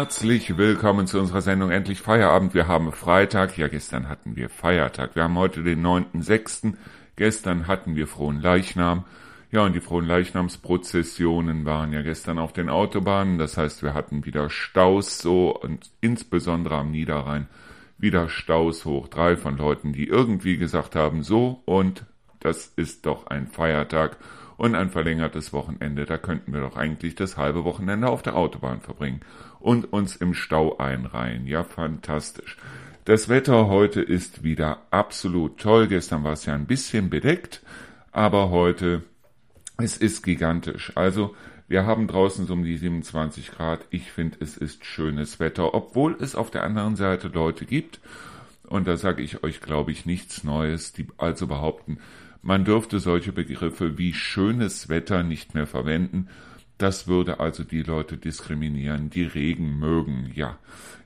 [0.00, 2.54] Herzlich willkommen zu unserer Sendung Endlich Feierabend.
[2.54, 5.14] Wir haben Freitag, ja gestern hatten wir Feiertag.
[5.14, 6.72] Wir haben heute den 9.6.
[7.16, 9.04] Gestern hatten wir Frohen Leichnam.
[9.50, 13.36] Ja, und die Frohen Leichnamsprozessionen waren ja gestern auf den Autobahnen.
[13.36, 17.46] Das heißt, wir hatten wieder Staus so und insbesondere am Niederrhein
[17.98, 22.06] wieder Staus hoch drei von Leuten, die irgendwie gesagt haben, so und
[22.38, 24.16] das ist doch ein Feiertag
[24.56, 26.06] und ein verlängertes Wochenende.
[26.06, 29.20] Da könnten wir doch eigentlich das halbe Wochenende auf der Autobahn verbringen
[29.60, 31.46] und uns im Stau einreihen.
[31.46, 32.56] Ja, fantastisch.
[33.04, 35.86] Das Wetter heute ist wieder absolut toll.
[35.88, 37.62] Gestern war es ja ein bisschen bedeckt,
[38.12, 39.02] aber heute
[39.78, 40.92] es ist gigantisch.
[40.96, 41.34] Also
[41.68, 43.86] wir haben draußen so um die 27 Grad.
[43.90, 48.00] Ich finde, es ist schönes Wetter, obwohl es auf der anderen Seite Leute gibt,
[48.68, 51.98] und da sage ich euch, glaube ich, nichts Neues, die also behaupten,
[52.42, 56.28] man dürfte solche Begriffe wie schönes Wetter nicht mehr verwenden.
[56.80, 60.32] Das würde also die Leute diskriminieren, die Regen mögen.
[60.34, 60.58] Ja,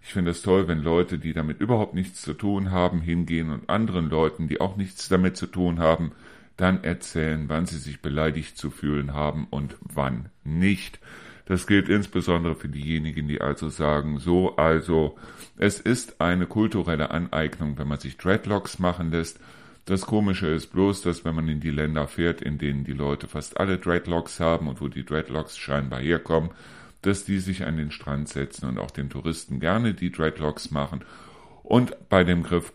[0.05, 3.69] ich finde es toll, wenn Leute, die damit überhaupt nichts zu tun haben, hingehen und
[3.69, 6.12] anderen Leuten, die auch nichts damit zu tun haben,
[6.56, 11.00] dann erzählen, wann sie sich beleidigt zu fühlen haben und wann nicht.
[11.47, 15.19] Das gilt insbesondere für diejenigen, die also sagen, so, also,
[15.59, 19.41] es ist eine kulturelle Aneignung, wenn man sich Dreadlocks machen lässt.
[19.85, 23.29] Das Komische ist bloß, dass wenn man in die Länder fährt, in denen die Leute
[23.29, 26.51] fast alle Dreadlocks haben und wo die Dreadlocks scheinbar herkommen,
[27.03, 31.05] dass die sich an den Strand setzen und auch den Touristen gerne die Dreadlocks machen
[31.62, 32.73] und bei dem, Begriff,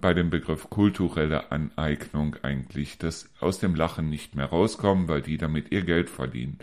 [0.00, 5.38] bei dem Begriff kulturelle Aneignung eigentlich das aus dem Lachen nicht mehr rauskommen, weil die
[5.38, 6.58] damit ihr Geld verdienen.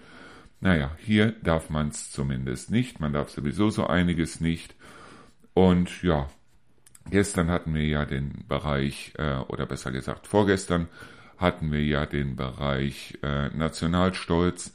[0.59, 4.75] Naja, hier darf man es zumindest nicht, man darf sowieso so einiges nicht.
[5.53, 6.29] Und ja,
[7.09, 10.87] gestern hatten wir ja den Bereich, äh, oder besser gesagt vorgestern,
[11.37, 14.73] hatten wir ja den Bereich äh, Nationalstolz.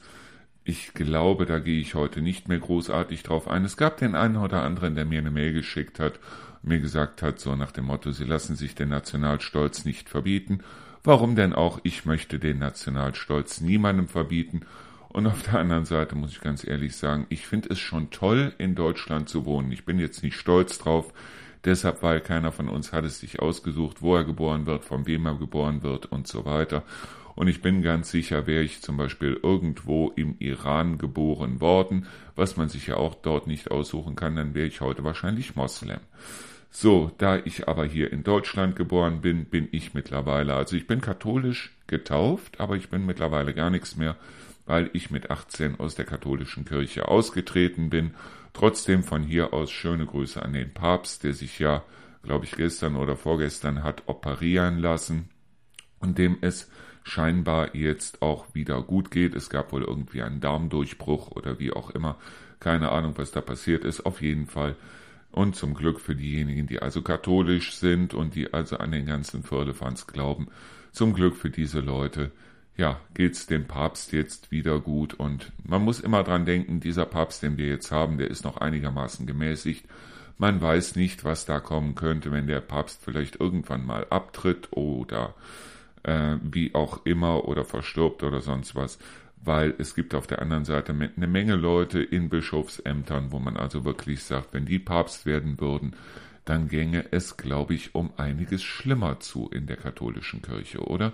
[0.63, 3.65] Ich glaube, da gehe ich heute nicht mehr großartig drauf ein.
[3.65, 6.19] Es gab den einen oder anderen, der mir eine Mail geschickt hat
[6.63, 10.59] mir gesagt hat, so nach dem Motto, Sie lassen sich den Nationalstolz nicht verbieten.
[11.03, 11.79] Warum denn auch?
[11.83, 14.61] Ich möchte den Nationalstolz niemandem verbieten.
[15.09, 18.53] Und auf der anderen Seite muss ich ganz ehrlich sagen, ich finde es schon toll,
[18.57, 19.71] in Deutschland zu wohnen.
[19.71, 21.13] Ich bin jetzt nicht stolz drauf,
[21.65, 25.25] deshalb, weil keiner von uns hat es sich ausgesucht, wo er geboren wird, von wem
[25.25, 26.83] er geboren wird und so weiter.
[27.35, 32.57] Und ich bin ganz sicher, wäre ich zum Beispiel irgendwo im Iran geboren worden, was
[32.57, 35.99] man sich ja auch dort nicht aussuchen kann, dann wäre ich heute wahrscheinlich Moslem.
[36.69, 41.01] So, da ich aber hier in Deutschland geboren bin, bin ich mittlerweile, also ich bin
[41.01, 44.15] katholisch getauft, aber ich bin mittlerweile gar nichts mehr,
[44.65, 48.15] weil ich mit 18 aus der katholischen Kirche ausgetreten bin.
[48.53, 51.83] Trotzdem von hier aus schöne Grüße an den Papst, der sich ja,
[52.21, 55.29] glaube ich, gestern oder vorgestern hat operieren lassen
[55.99, 56.69] und dem es
[57.03, 59.35] scheinbar jetzt auch wieder gut geht.
[59.35, 62.17] Es gab wohl irgendwie einen Darmdurchbruch oder wie auch immer.
[62.59, 64.05] Keine Ahnung, was da passiert ist.
[64.05, 64.77] Auf jeden Fall
[65.33, 69.43] und zum Glück für diejenigen, die also katholisch sind und die also an den ganzen
[69.43, 70.47] Firlefanz glauben,
[70.91, 72.31] zum Glück für diese Leute,
[72.75, 77.43] ja, geht's dem Papst jetzt wieder gut und man muss immer dran denken, dieser Papst,
[77.43, 79.85] den wir jetzt haben, der ist noch einigermaßen gemäßigt.
[80.37, 85.35] Man weiß nicht, was da kommen könnte, wenn der Papst vielleicht irgendwann mal abtritt oder
[86.01, 88.97] äh, wie auch immer oder verstirbt oder sonst was
[89.45, 93.83] weil es gibt auf der anderen Seite eine Menge Leute in Bischofsämtern, wo man also
[93.83, 95.95] wirklich sagt, wenn die Papst werden würden,
[96.45, 101.13] dann gänge es, glaube ich, um einiges schlimmer zu in der katholischen Kirche, oder?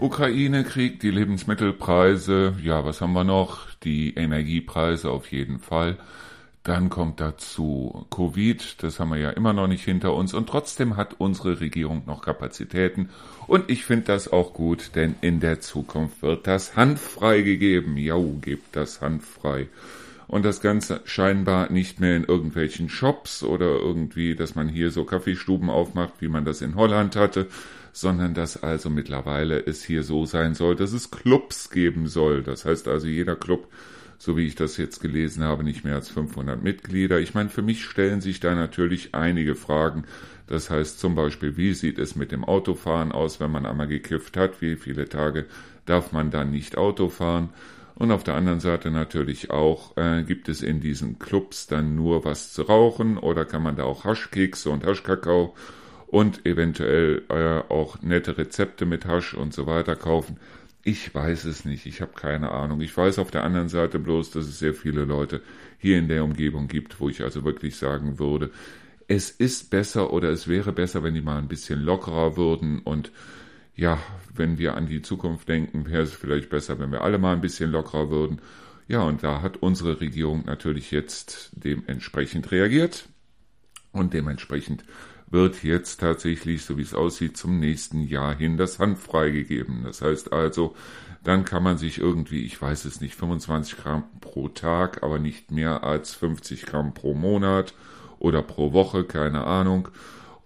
[0.00, 3.66] Ukraine-Krieg, die Lebensmittelpreise, ja, was haben wir noch?
[3.84, 5.98] Die Energiepreise auf jeden Fall.
[6.62, 10.96] Dann kommt dazu Covid, das haben wir ja immer noch nicht hinter uns und trotzdem
[10.96, 13.08] hat unsere Regierung noch Kapazitäten
[13.46, 17.96] und ich finde das auch gut, denn in der Zukunft wird das handfrei gegeben.
[17.96, 19.68] Jo, gebt das handfrei.
[20.28, 25.04] Und das Ganze scheinbar nicht mehr in irgendwelchen Shops oder irgendwie, dass man hier so
[25.04, 27.48] Kaffeestuben aufmacht, wie man das in Holland hatte,
[27.92, 32.42] sondern dass also mittlerweile es hier so sein soll, dass es Clubs geben soll.
[32.42, 33.68] Das heißt also, jeder Club
[34.20, 37.20] so wie ich das jetzt gelesen habe, nicht mehr als 500 Mitglieder.
[37.20, 40.04] Ich meine, für mich stellen sich da natürlich einige Fragen.
[40.46, 44.36] Das heißt zum Beispiel, wie sieht es mit dem Autofahren aus, wenn man einmal gekifft
[44.36, 44.60] hat?
[44.60, 45.46] Wie viele Tage
[45.86, 47.48] darf man dann nicht Auto fahren?
[47.94, 52.22] Und auf der anderen Seite natürlich auch, äh, gibt es in diesen Clubs dann nur
[52.22, 55.54] was zu rauchen oder kann man da auch Haschkekse und Haschkakao
[56.10, 60.38] und eventuell äh, auch nette Rezepte mit Hasch und so weiter kaufen?
[60.82, 62.80] Ich weiß es nicht, ich habe keine Ahnung.
[62.80, 65.40] Ich weiß auf der anderen Seite bloß, dass es sehr viele Leute
[65.78, 68.50] hier in der Umgebung gibt, wo ich also wirklich sagen würde,
[69.06, 73.12] es ist besser oder es wäre besser, wenn die mal ein bisschen lockerer würden und
[73.76, 73.98] ja,
[74.34, 77.40] wenn wir an die Zukunft denken, wäre es vielleicht besser, wenn wir alle mal ein
[77.40, 78.40] bisschen lockerer würden.
[78.88, 83.08] Ja, und da hat unsere Regierung natürlich jetzt dementsprechend reagiert
[83.92, 84.84] und dementsprechend
[85.30, 89.84] wird jetzt tatsächlich, so wie es aussieht, zum nächsten Jahr hin das Hanf freigegeben.
[89.84, 90.74] Das heißt also,
[91.22, 95.50] dann kann man sich irgendwie, ich weiß es nicht, 25 Gramm pro Tag, aber nicht
[95.50, 97.74] mehr als 50 Gramm pro Monat
[98.18, 99.88] oder pro Woche, keine Ahnung.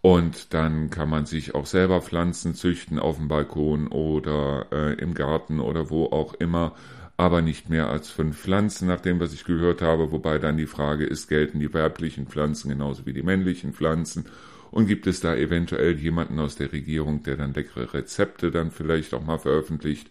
[0.02, 5.14] Und dann kann man sich auch selber Pflanzen züchten auf dem Balkon oder äh, im
[5.14, 6.75] Garten oder wo auch immer,
[7.16, 10.12] aber nicht mehr als fünf Pflanzen, nach dem, was ich gehört habe.
[10.12, 14.26] Wobei dann die Frage ist, gelten die weiblichen Pflanzen genauso wie die männlichen Pflanzen?
[14.74, 19.14] Und gibt es da eventuell jemanden aus der Regierung, der dann leckere Rezepte dann vielleicht
[19.14, 20.10] auch mal veröffentlicht?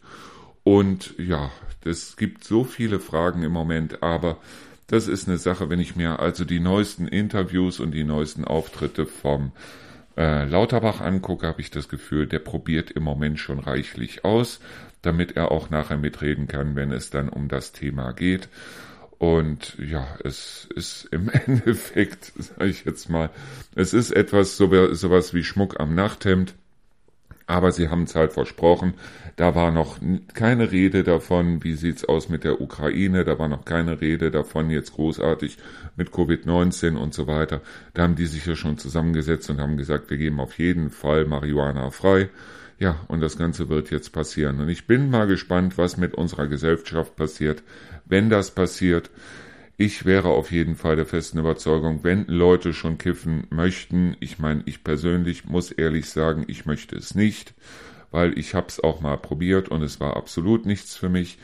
[0.63, 1.51] Und ja,
[1.83, 4.37] es gibt so viele Fragen im Moment, aber
[4.87, 9.05] das ist eine Sache, wenn ich mir also die neuesten Interviews und die neuesten Auftritte
[9.05, 9.51] vom
[10.15, 14.61] äh, Lauterbach angucke, habe ich das Gefühl, der probiert im Moment schon reichlich aus,
[15.01, 18.47] damit er auch nachher mitreden kann, wenn es dann um das Thema geht.
[19.23, 23.29] Und ja, es ist im Endeffekt, sage ich jetzt mal,
[23.73, 26.55] es ist etwas so, sowas wie Schmuck am Nachthemd.
[27.47, 28.95] Aber sie haben es halt versprochen.
[29.37, 29.97] Da war noch
[30.33, 33.23] keine Rede davon, wie sieht's aus mit der Ukraine.
[33.23, 35.57] Da war noch keine Rede davon, jetzt großartig
[35.95, 37.61] mit Covid-19 und so weiter.
[37.93, 41.23] Da haben die sich ja schon zusammengesetzt und haben gesagt, wir geben auf jeden Fall
[41.23, 42.29] Marihuana frei.
[42.77, 44.59] Ja, und das Ganze wird jetzt passieren.
[44.59, 47.63] Und ich bin mal gespannt, was mit unserer Gesellschaft passiert,
[48.05, 49.09] wenn das passiert.
[49.75, 54.61] Ich wäre auf jeden Fall der festen Überzeugung, wenn Leute schon kiffen möchten, ich meine,
[54.65, 57.55] ich persönlich muss ehrlich sagen, ich möchte es nicht,
[58.11, 61.39] weil ich es auch mal probiert und es war absolut nichts für mich.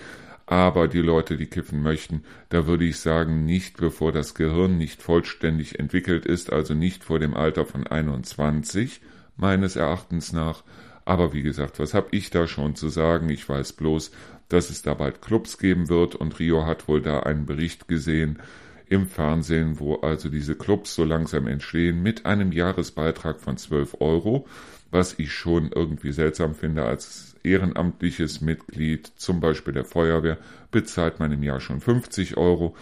[0.46, 5.02] Aber die Leute, die kiffen möchten, da würde ich sagen, nicht bevor das Gehirn nicht
[5.02, 9.02] vollständig entwickelt ist, also nicht vor dem Alter von 21,
[9.36, 10.64] meines Erachtens nach.
[11.06, 13.30] Aber wie gesagt, was habe ich da schon zu sagen?
[13.30, 14.12] Ich weiß bloß,
[14.50, 18.40] dass es da bald Clubs geben wird und Rio hat wohl da einen Bericht gesehen
[18.88, 24.48] im Fernsehen, wo also diese Clubs so langsam entstehen mit einem Jahresbeitrag von 12 Euro,
[24.92, 30.38] was ich schon irgendwie seltsam finde als ehrenamtliches Mitglied, zum Beispiel der Feuerwehr,
[30.72, 32.76] bezahlt man im Jahr schon 50 Euro.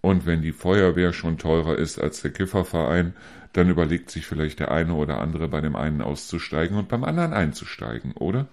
[0.00, 3.14] Und wenn die Feuerwehr schon teurer ist als der Kifferverein,
[3.52, 7.32] dann überlegt sich vielleicht der eine oder andere bei dem einen auszusteigen und beim anderen
[7.32, 8.48] einzusteigen, oder?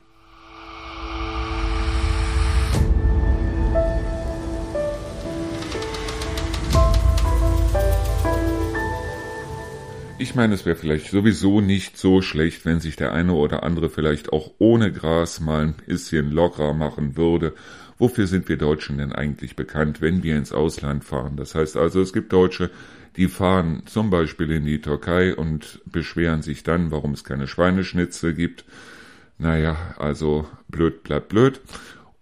[10.21, 13.89] Ich meine, es wäre vielleicht sowieso nicht so schlecht, wenn sich der eine oder andere
[13.89, 17.55] vielleicht auch ohne Gras mal ein bisschen lockerer machen würde.
[17.97, 21.37] Wofür sind wir Deutschen denn eigentlich bekannt, wenn wir ins Ausland fahren?
[21.37, 22.69] Das heißt also, es gibt Deutsche,
[23.15, 28.35] die fahren zum Beispiel in die Türkei und beschweren sich dann, warum es keine Schweineschnitzel
[28.35, 28.63] gibt.
[29.39, 31.61] Naja, also blöd bleibt blöd.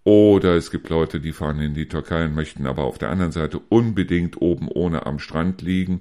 [0.04, 3.32] Oder es gibt Leute, die fahren in die Türkei und möchten aber auf der anderen
[3.32, 6.00] Seite unbedingt oben ohne am Strand liegen.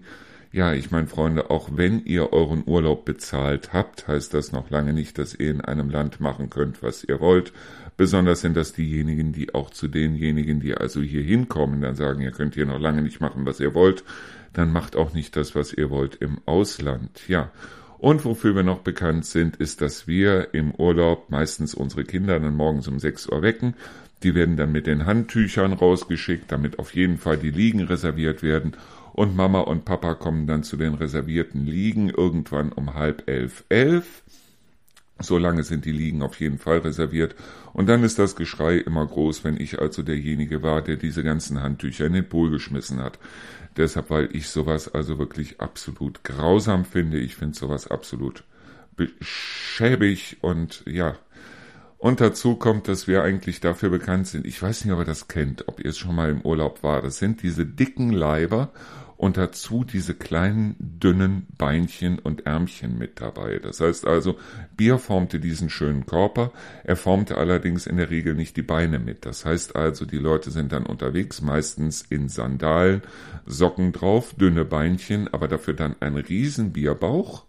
[0.51, 4.93] Ja, ich meine, Freunde, auch wenn ihr euren Urlaub bezahlt habt, heißt das noch lange
[4.93, 7.53] nicht, dass ihr in einem Land machen könnt, was ihr wollt.
[7.97, 12.31] Besonders sind das diejenigen, die auch zu denjenigen, die also hier hinkommen, dann sagen, ihr
[12.31, 14.03] könnt hier noch lange nicht machen, was ihr wollt.
[14.53, 17.27] Dann macht auch nicht das, was ihr wollt im Ausland.
[17.27, 17.51] Ja.
[17.99, 22.56] Und wofür wir noch bekannt sind, ist, dass wir im Urlaub meistens unsere Kinder dann
[22.56, 23.75] morgens um 6 Uhr wecken.
[24.23, 28.73] Die werden dann mit den Handtüchern rausgeschickt, damit auf jeden Fall die Liegen reserviert werden
[29.19, 34.23] und Mama und Papa kommen dann zu den reservierten Liegen irgendwann um halb elf, elf.
[35.19, 37.35] So lange sind die Liegen auf jeden Fall reserviert.
[37.73, 41.61] Und dann ist das Geschrei immer groß, wenn ich also derjenige war, der diese ganzen
[41.61, 43.19] Handtücher in den Pool geschmissen hat.
[43.76, 47.19] Deshalb, weil ich sowas also wirklich absolut grausam finde.
[47.19, 48.45] Ich finde sowas absolut
[49.19, 51.18] schäbig und ja.
[51.97, 54.47] Und dazu kommt, dass wir eigentlich dafür bekannt sind.
[54.47, 57.02] Ich weiß nicht, ob ihr das kennt, ob ihr es schon mal im Urlaub war.
[57.02, 58.71] Das sind diese dicken Leiber
[59.19, 63.59] und dazu diese kleinen, dünnen Beinchen und Ärmchen mit dabei.
[63.59, 64.38] Das heißt also,
[64.78, 66.54] Bier formte diesen schönen Körper,
[66.85, 69.26] er formte allerdings in der Regel nicht die Beine mit.
[69.26, 73.02] Das heißt also, die Leute sind dann unterwegs, meistens in Sandalen,
[73.45, 77.44] Socken drauf, dünne Beinchen, aber dafür dann ein riesen Bierbauch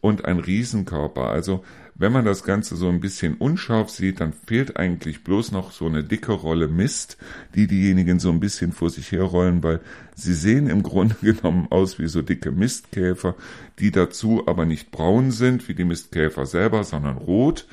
[0.00, 1.28] und ein Riesenkörper.
[1.28, 1.64] Also
[1.96, 5.86] wenn man das Ganze so ein bisschen unscharf sieht, dann fehlt eigentlich bloß noch so
[5.86, 7.16] eine dicke Rolle Mist,
[7.54, 9.80] die diejenigen so ein bisschen vor sich herrollen, weil
[10.14, 13.36] sie sehen im Grunde genommen aus wie so dicke Mistkäfer,
[13.78, 17.66] die dazu aber nicht braun sind wie die Mistkäfer selber, sondern rot,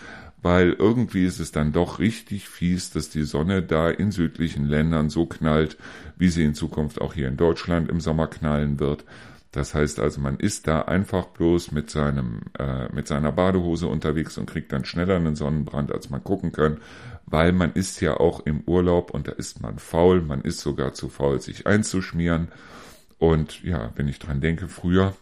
[0.44, 5.10] weil irgendwie ist es dann doch richtig fies, dass die Sonne da in südlichen Ländern
[5.10, 5.78] so knallt,
[6.18, 9.04] wie sie in Zukunft auch hier in Deutschland im Sommer knallen wird.
[9.52, 14.38] Das heißt also, man ist da einfach bloß mit seinem, äh, mit seiner Badehose unterwegs
[14.38, 16.78] und kriegt dann schneller einen Sonnenbrand, als man gucken kann,
[17.26, 20.94] weil man ist ja auch im Urlaub und da ist man faul, man ist sogar
[20.94, 22.48] zu faul, sich einzuschmieren.
[23.20, 25.14] Und ja, wenn ich dran denke, früher,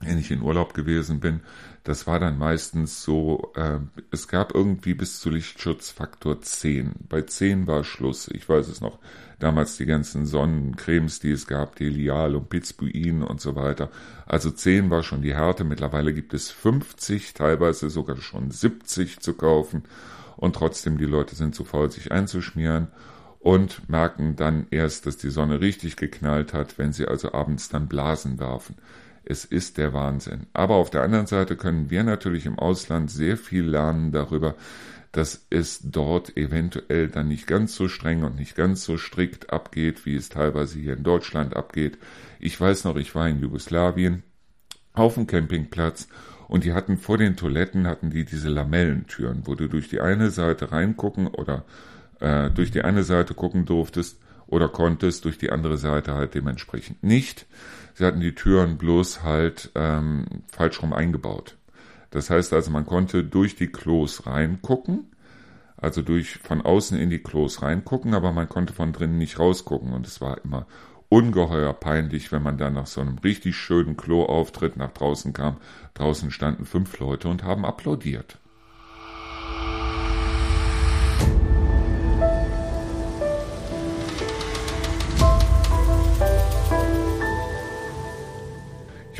[0.00, 1.40] wenn ich in Urlaub gewesen bin,
[1.84, 3.78] das war dann meistens so, äh,
[4.10, 6.92] es gab irgendwie bis zu Lichtschutzfaktor 10.
[7.08, 8.28] Bei 10 war Schluss.
[8.28, 8.98] Ich weiß es noch.
[9.38, 13.90] Damals die ganzen Sonnencremes, die es gab, Delial und Pizbuin und so weiter.
[14.26, 15.64] Also 10 war schon die Härte.
[15.64, 19.84] Mittlerweile gibt es 50, teilweise sogar schon 70 zu kaufen.
[20.36, 22.88] Und trotzdem, die Leute sind zu faul, sich einzuschmieren
[23.38, 27.86] und merken dann erst, dass die Sonne richtig geknallt hat, wenn sie also abends dann
[27.86, 28.74] Blasen werfen.
[29.28, 30.46] Es ist der Wahnsinn.
[30.52, 34.54] Aber auf der anderen Seite können wir natürlich im Ausland sehr viel lernen darüber,
[35.10, 40.06] dass es dort eventuell dann nicht ganz so streng und nicht ganz so strikt abgeht,
[40.06, 41.98] wie es teilweise hier in Deutschland abgeht.
[42.38, 44.22] Ich weiß noch, ich war in Jugoslawien
[44.92, 46.06] auf dem Campingplatz
[46.46, 50.30] und die hatten vor den Toiletten hatten die diese Lamellentüren, wo du durch die eine
[50.30, 51.64] Seite reingucken oder
[52.20, 57.02] äh, durch die eine Seite gucken durftest oder konntest, durch die andere Seite halt dementsprechend
[57.02, 57.46] nicht.
[57.94, 61.56] Sie hatten die Türen bloß halt ähm, falsch rum eingebaut.
[62.10, 65.10] Das heißt also, man konnte durch die Klos reingucken,
[65.76, 69.92] also durch von außen in die Klos reingucken, aber man konnte von drinnen nicht rausgucken
[69.92, 70.66] und es war immer
[71.08, 75.56] ungeheuer peinlich, wenn man dann nach so einem richtig schönen Kloauftritt nach draußen kam.
[75.94, 78.38] Draußen standen fünf Leute und haben applaudiert.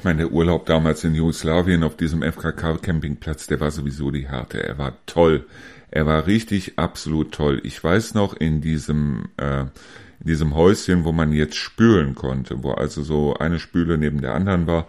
[0.04, 4.62] Meine, der Urlaub damals in Jugoslawien auf diesem FKK-Campingplatz, der war sowieso die Härte.
[4.62, 5.46] Er war toll.
[5.90, 7.60] Er war richtig absolut toll.
[7.64, 12.72] Ich weiß noch in diesem, äh, in diesem Häuschen, wo man jetzt spülen konnte, wo
[12.72, 14.86] also so eine Spüle neben der anderen war,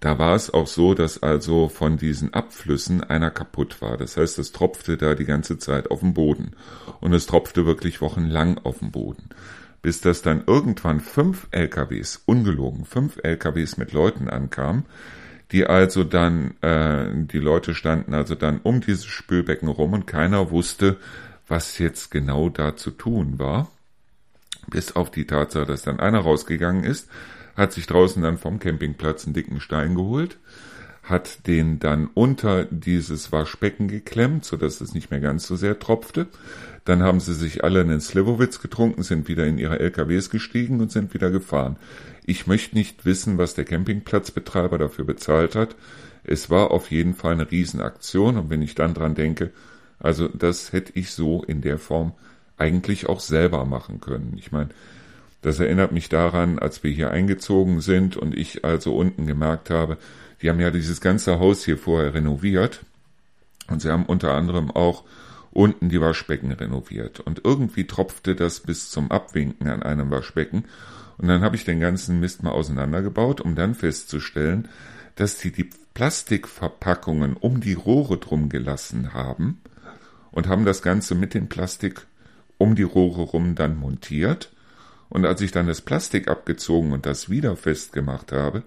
[0.00, 3.96] da war es auch so, dass also von diesen Abflüssen einer kaputt war.
[3.96, 6.52] Das heißt, es tropfte da die ganze Zeit auf dem Boden.
[7.00, 9.30] Und es tropfte wirklich wochenlang auf dem Boden
[9.86, 14.84] bis das dann irgendwann fünf LKWs, ungelogen, fünf LKWs mit Leuten ankamen,
[15.52, 20.50] die also dann, äh, die Leute standen also dann um dieses Spülbecken rum und keiner
[20.50, 20.96] wusste,
[21.46, 23.70] was jetzt genau da zu tun war.
[24.68, 27.08] Bis auf die Tatsache, dass dann einer rausgegangen ist,
[27.56, 30.36] hat sich draußen dann vom Campingplatz einen dicken Stein geholt,
[31.04, 35.78] hat den dann unter dieses Waschbecken geklemmt, so dass es nicht mehr ganz so sehr
[35.78, 36.26] tropfte,
[36.86, 40.92] dann haben sie sich alle einen Slivovitz getrunken, sind wieder in ihre LKWs gestiegen und
[40.92, 41.76] sind wieder gefahren.
[42.24, 45.74] Ich möchte nicht wissen, was der Campingplatzbetreiber dafür bezahlt hat.
[46.22, 49.50] Es war auf jeden Fall eine Riesenaktion und wenn ich dann dran denke,
[49.98, 52.12] also das hätte ich so in der Form
[52.56, 54.34] eigentlich auch selber machen können.
[54.38, 54.70] Ich meine,
[55.42, 59.98] das erinnert mich daran, als wir hier eingezogen sind und ich also unten gemerkt habe,
[60.40, 62.84] die haben ja dieses ganze Haus hier vorher renoviert
[63.68, 65.02] und sie haben unter anderem auch
[65.56, 67.20] unten die Waschbecken renoviert.
[67.20, 70.66] Und irgendwie tropfte das bis zum Abwinken an einem Waschbecken.
[71.16, 74.68] Und dann habe ich den ganzen Mist mal auseinandergebaut, um dann festzustellen,
[75.14, 79.62] dass sie die Plastikverpackungen um die Rohre drum gelassen haben
[80.30, 82.06] und haben das Ganze mit dem Plastik
[82.58, 84.52] um die Rohre rum dann montiert.
[85.08, 88.62] Und als ich dann das Plastik abgezogen und das wieder festgemacht habe,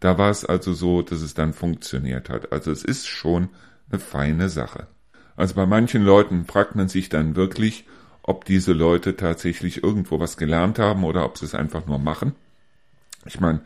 [0.00, 2.52] da war es also so, dass es dann funktioniert hat.
[2.52, 3.50] Also es ist schon
[3.90, 4.86] eine feine Sache.
[5.36, 7.86] Also bei manchen Leuten fragt man sich dann wirklich,
[8.22, 12.34] ob diese Leute tatsächlich irgendwo was gelernt haben oder ob sie es einfach nur machen.
[13.24, 13.60] Ich meine,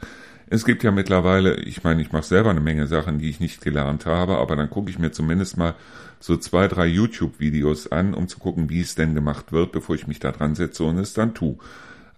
[0.48, 3.62] es gibt ja mittlerweile, ich meine, ich mache selber eine Menge Sachen, die ich nicht
[3.62, 5.74] gelernt habe, aber dann gucke ich mir zumindest mal
[6.20, 10.06] so zwei, drei YouTube-Videos an, um zu gucken, wie es denn gemacht wird, bevor ich
[10.06, 11.56] mich da dran setze und es dann tue.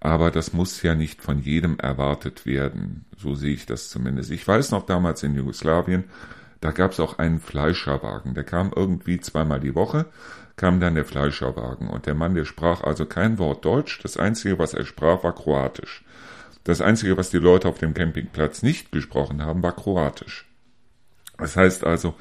[0.00, 3.04] Aber das muss ja nicht von jedem erwartet werden.
[3.16, 4.30] So sehe ich das zumindest.
[4.30, 6.04] Ich weiß noch damals in Jugoslawien,
[6.60, 8.34] da gab es auch einen Fleischerwagen.
[8.34, 10.06] Der kam irgendwie zweimal die Woche,
[10.56, 11.88] kam dann der Fleischerwagen.
[11.88, 14.00] Und der Mann, der sprach also kein Wort Deutsch.
[14.02, 16.04] Das Einzige, was er sprach, war Kroatisch.
[16.64, 20.46] Das Einzige, was die Leute auf dem Campingplatz nicht gesprochen haben, war Kroatisch.
[21.38, 22.14] Das heißt also,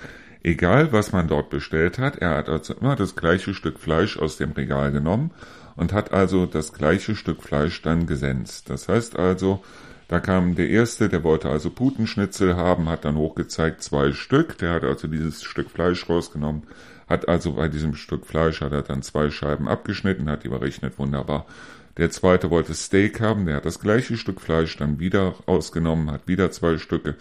[0.44, 4.38] egal was man dort bestellt hat, er hat also immer das gleiche Stück Fleisch aus
[4.38, 5.32] dem Regal genommen
[5.76, 8.70] und hat also das gleiche Stück Fleisch dann gesenzt.
[8.70, 9.64] Das heißt also,
[10.08, 14.58] da kam der erste, der wollte also Putenschnitzel haben, hat dann hochgezeigt zwei Stück.
[14.58, 16.64] Der hat also dieses Stück Fleisch rausgenommen,
[17.08, 20.98] hat also bei diesem Stück Fleisch hat er dann zwei Scheiben abgeschnitten, hat die berechnet,
[20.98, 21.46] wunderbar.
[21.98, 26.28] Der zweite wollte Steak haben, der hat das gleiche Stück Fleisch dann wieder rausgenommen, hat
[26.28, 27.16] wieder zwei Stücke.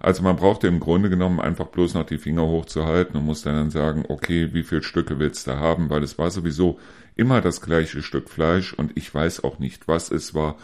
[0.00, 3.70] Also man brauchte im Grunde genommen einfach bloß noch die Finger hochzuhalten und musste dann
[3.70, 6.78] sagen, okay, wie viel Stücke willst du haben, weil es war sowieso
[7.16, 10.56] immer das gleiche Stück Fleisch und ich weiß auch nicht, was es war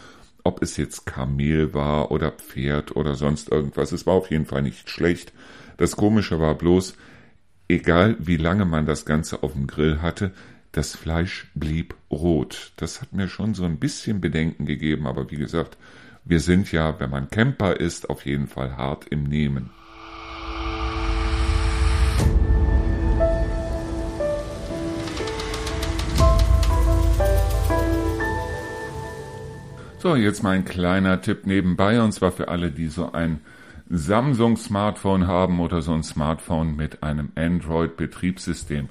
[0.44, 3.92] ob es jetzt Kamel war oder Pferd oder sonst irgendwas.
[3.92, 5.32] Es war auf jeden Fall nicht schlecht.
[5.76, 6.94] Das Komische war bloß,
[7.68, 10.32] egal wie lange man das Ganze auf dem Grill hatte,
[10.72, 12.72] das Fleisch blieb rot.
[12.76, 15.76] Das hat mir schon so ein bisschen Bedenken gegeben, aber wie gesagt,
[16.24, 19.70] wir sind ja, wenn man Camper ist, auf jeden Fall hart im Nehmen.
[30.02, 33.40] So, jetzt mal ein kleiner Tipp nebenbei, und zwar für alle, die so ein
[33.90, 38.88] Samsung-Smartphone haben oder so ein Smartphone mit einem Android-Betriebssystem.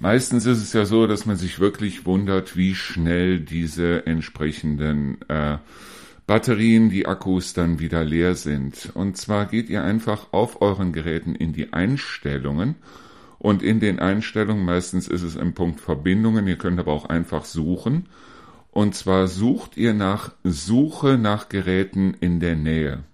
[0.00, 5.56] Meistens ist es ja so, dass man sich wirklich wundert, wie schnell diese entsprechenden äh,
[6.26, 8.90] Batterien, die Akkus dann wieder leer sind.
[8.92, 12.74] Und zwar geht ihr einfach auf euren Geräten in die Einstellungen
[13.38, 17.46] und in den Einstellungen, meistens ist es im Punkt Verbindungen, ihr könnt aber auch einfach
[17.46, 18.04] suchen
[18.70, 23.04] und zwar sucht ihr nach Suche nach Geräten in der Nähe.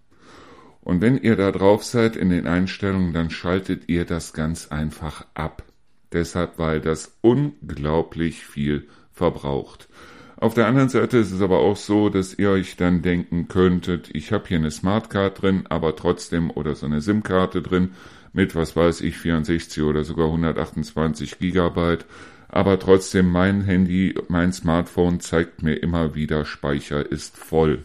[0.82, 5.26] Und wenn ihr da drauf seid in den Einstellungen, dann schaltet ihr das ganz einfach
[5.34, 5.64] ab.
[6.12, 9.88] Deshalb, weil das unglaublich viel verbraucht.
[10.36, 14.10] Auf der anderen Seite ist es aber auch so, dass ihr euch dann denken könntet,
[14.14, 17.92] ich habe hier eine Smartcard drin, aber trotzdem oder so eine SIM-Karte drin
[18.34, 22.04] mit, was weiß ich, 64 oder sogar 128 Gigabyte
[22.48, 27.84] aber trotzdem mein Handy, mein Smartphone zeigt mir immer wieder, Speicher ist voll.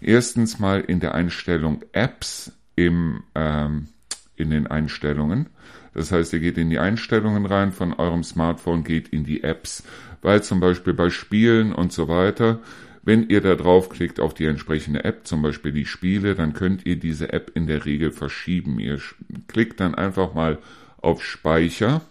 [0.00, 3.88] Erstens mal in der Einstellung Apps im, ähm,
[4.36, 5.46] in den Einstellungen.
[5.94, 9.82] Das heißt, ihr geht in die Einstellungen rein von eurem Smartphone, geht in die Apps,
[10.22, 12.60] weil zum Beispiel bei Spielen und so weiter,
[13.02, 16.96] wenn ihr da draufklickt auf die entsprechende App, zum Beispiel die Spiele, dann könnt ihr
[16.96, 18.78] diese App in der Regel verschieben.
[18.78, 19.00] Ihr
[19.46, 20.58] klickt dann einfach mal
[21.00, 22.02] auf Speicher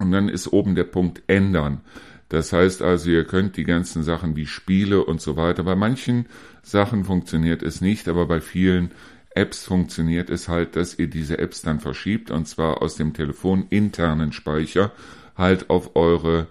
[0.00, 1.82] und dann ist oben der Punkt ändern.
[2.28, 5.64] Das heißt also, ihr könnt die ganzen Sachen wie Spiele und so weiter.
[5.64, 6.26] Bei manchen
[6.62, 8.92] Sachen funktioniert es nicht, aber bei vielen
[9.34, 13.66] Apps funktioniert es halt, dass ihr diese Apps dann verschiebt und zwar aus dem Telefon
[13.70, 14.92] internen Speicher
[15.36, 16.48] halt auf eure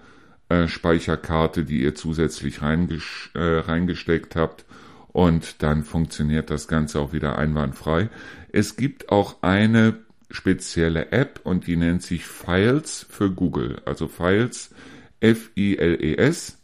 [0.49, 4.65] äh, Speicherkarte, die ihr zusätzlich reinges äh, reingesteckt habt
[5.09, 8.09] und dann funktioniert das Ganze auch wieder einwandfrei.
[8.51, 9.97] Es gibt auch eine
[10.29, 13.81] spezielle App und die nennt sich Files für Google.
[13.85, 14.73] Also Files
[15.19, 16.57] F-I-L-E-S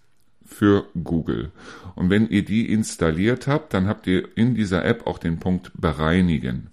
[0.45, 1.51] für Google.
[1.95, 5.71] Und wenn ihr die installiert habt, dann habt ihr in dieser App auch den Punkt
[5.75, 6.69] bereinigen.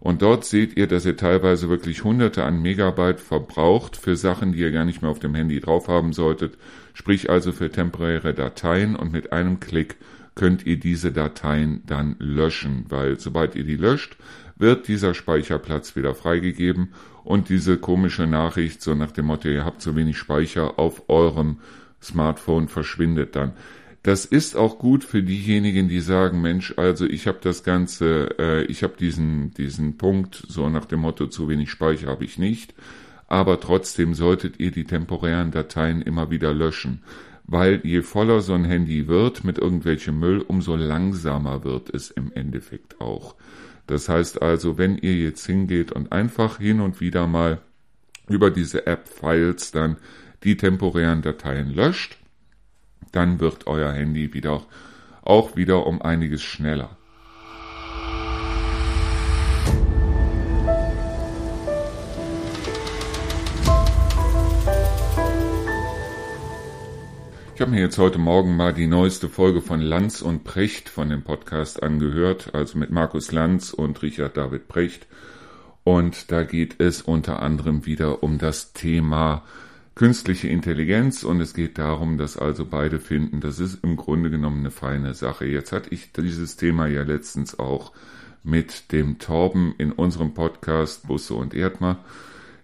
[0.00, 4.60] Und dort seht ihr, dass ihr teilweise wirklich hunderte an Megabyte verbraucht für Sachen, die
[4.60, 6.56] ihr gar nicht mehr auf dem Handy drauf haben solltet.
[6.94, 9.96] Sprich also für temporäre Dateien und mit einem Klick
[10.34, 14.16] könnt ihr diese Dateien dann löschen, weil sobald ihr die löscht,
[14.60, 16.94] wird dieser Speicherplatz wieder freigegeben
[17.24, 21.58] und diese komische Nachricht so nach dem Motto, ihr habt zu wenig Speicher auf eurem
[22.02, 23.52] Smartphone verschwindet dann.
[24.02, 28.64] Das ist auch gut für diejenigen, die sagen, Mensch, also ich habe das Ganze, äh,
[28.64, 32.74] ich habe diesen, diesen Punkt, so nach dem Motto, zu wenig Speicher habe ich nicht,
[33.28, 37.02] aber trotzdem solltet ihr die temporären Dateien immer wieder löschen,
[37.44, 42.32] weil je voller so ein Handy wird mit irgendwelchem Müll, umso langsamer wird es im
[42.32, 43.34] Endeffekt auch.
[43.90, 47.60] Das heißt also, wenn ihr jetzt hingeht und einfach hin und wieder mal
[48.28, 49.96] über diese App-Files dann
[50.44, 52.16] die temporären Dateien löscht,
[53.10, 54.62] dann wird euer Handy wieder
[55.22, 56.96] auch wieder um einiges schneller.
[67.60, 71.10] Ich habe mir jetzt heute Morgen mal die neueste Folge von Lanz und Precht von
[71.10, 75.06] dem Podcast angehört, also mit Markus Lanz und Richard David Precht.
[75.84, 79.42] Und da geht es unter anderem wieder um das Thema
[79.94, 84.60] künstliche Intelligenz und es geht darum, dass also beide finden, das ist im Grunde genommen
[84.60, 85.44] eine feine Sache.
[85.44, 87.92] Jetzt hatte ich dieses Thema ja letztens auch
[88.42, 91.98] mit dem Torben in unserem Podcast Busse und Erdmer.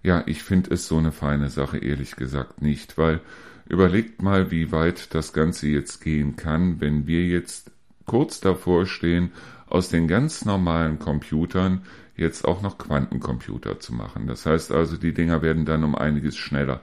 [0.02, 3.20] Ja, ich finde es so eine feine Sache, ehrlich gesagt nicht, weil
[3.68, 7.70] Überlegt mal, wie weit das Ganze jetzt gehen kann, wenn wir jetzt
[8.04, 9.32] kurz davor stehen,
[9.68, 11.82] aus den ganz normalen Computern
[12.16, 14.26] jetzt auch noch Quantencomputer zu machen.
[14.26, 16.80] Das heißt also, die Dinger werden dann um einiges schneller.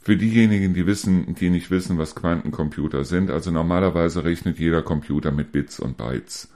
[0.00, 5.30] Für diejenigen, die wissen, die nicht wissen, was Quantencomputer sind, also normalerweise rechnet jeder Computer
[5.30, 6.50] mit Bits und Bytes.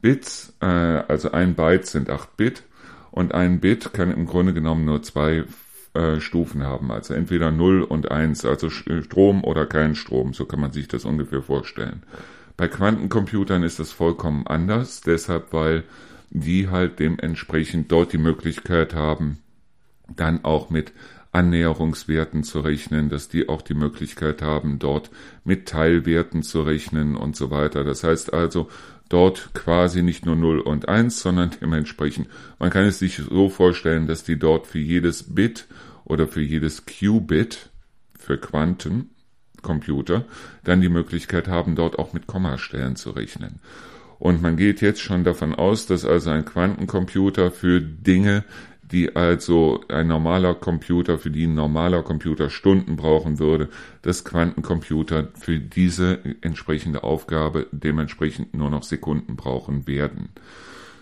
[0.00, 2.62] Bits, äh, also ein Byte sind 8 Bit
[3.10, 5.44] und ein Bit kann im Grunde genommen nur zwei
[5.98, 10.46] äh, Stufen haben, also entweder 0 und 1, also äh, Strom oder kein Strom, so
[10.46, 12.04] kann man sich das ungefähr vorstellen.
[12.56, 15.82] Bei Quantencomputern ist das vollkommen anders, deshalb weil
[16.30, 19.38] die halt dementsprechend dort die Möglichkeit haben,
[20.14, 20.92] dann auch mit
[21.32, 25.10] Annäherungswerten zu rechnen, dass die auch die Möglichkeit haben, dort
[25.44, 27.84] mit Teilwerten zu rechnen und so weiter.
[27.84, 28.68] Das heißt also,
[29.08, 34.06] dort quasi nicht nur 0 und 1, sondern dementsprechend, man kann es sich so vorstellen,
[34.06, 35.66] dass die dort für jedes Bit
[36.08, 37.70] oder für jedes Qubit
[38.18, 40.24] für Quantencomputer
[40.64, 43.60] dann die Möglichkeit haben, dort auch mit Kommastellen zu rechnen.
[44.18, 48.44] Und man geht jetzt schon davon aus, dass also ein Quantencomputer für Dinge,
[48.82, 53.68] die also ein normaler Computer, für die ein normaler Computer Stunden brauchen würde,
[54.02, 60.30] dass Quantencomputer für diese entsprechende Aufgabe dementsprechend nur noch Sekunden brauchen werden.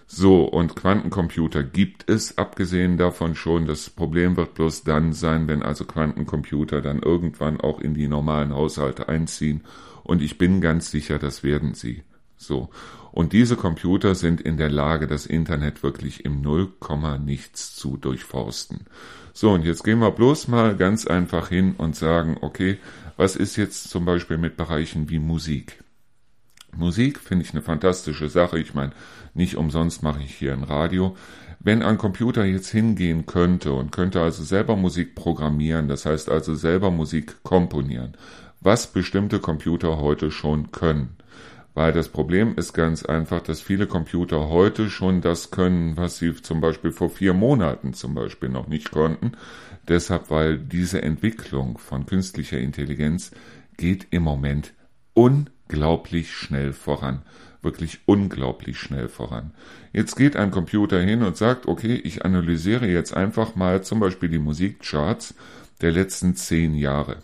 [0.09, 3.67] So, und Quantencomputer gibt es, abgesehen davon schon.
[3.67, 8.55] Das Problem wird bloß dann sein, wenn also Quantencomputer dann irgendwann auch in die normalen
[8.55, 9.63] Haushalte einziehen.
[10.05, 12.05] Und ich bin ganz sicher, das werden sie.
[12.37, 12.71] So.
[13.11, 18.87] Und diese Computer sind in der Lage, das Internet wirklich im Nullkomma nichts zu durchforsten.
[19.33, 22.79] So, und jetzt gehen wir bloß mal ganz einfach hin und sagen, okay,
[23.17, 25.83] was ist jetzt zum Beispiel mit Bereichen wie Musik?
[26.77, 28.59] Musik finde ich eine fantastische Sache.
[28.59, 28.93] Ich meine,
[29.37, 31.17] nicht umsonst mache ich hier ein Radio.
[31.61, 36.55] Wenn ein Computer jetzt hingehen könnte und könnte also selber Musik programmieren, das heißt also
[36.55, 38.17] selber Musik komponieren,
[38.61, 41.17] was bestimmte Computer heute schon können,
[41.75, 46.35] weil das Problem ist ganz einfach, dass viele Computer heute schon das können, was sie
[46.35, 49.33] zum Beispiel vor vier Monaten zum Beispiel noch nicht konnten.
[49.87, 53.31] Deshalb, weil diese Entwicklung von künstlicher Intelligenz
[53.77, 54.73] geht im Moment
[55.15, 57.23] unglaublich schnell voran.
[57.67, 59.51] Wirklich unglaublich schnell voran.
[59.93, 64.29] Jetzt geht ein Computer hin und sagt, okay, ich analysiere jetzt einfach mal zum Beispiel
[64.29, 65.35] die Musikcharts
[65.81, 67.17] der letzten zehn Jahre.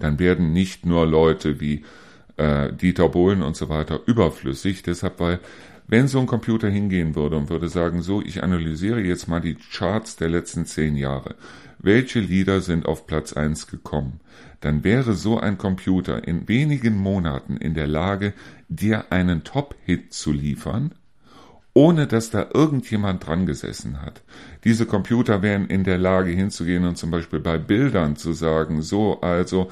[0.00, 1.84] Dann werden nicht nur Leute wie
[2.36, 4.82] äh, Dieter Bohlen und so weiter überflüssig.
[4.82, 5.38] Deshalb, weil
[5.88, 9.54] wenn so ein Computer hingehen würde und würde sagen, so, ich analysiere jetzt mal die
[9.54, 11.36] Charts der letzten zehn Jahre.
[11.78, 14.20] Welche Lieder sind auf Platz eins gekommen?
[14.60, 18.32] Dann wäre so ein Computer in wenigen Monaten in der Lage,
[18.68, 20.92] dir einen Top-Hit zu liefern,
[21.74, 24.22] ohne dass da irgendjemand dran gesessen hat.
[24.64, 29.20] Diese Computer wären in der Lage hinzugehen und zum Beispiel bei Bildern zu sagen, so,
[29.20, 29.70] also,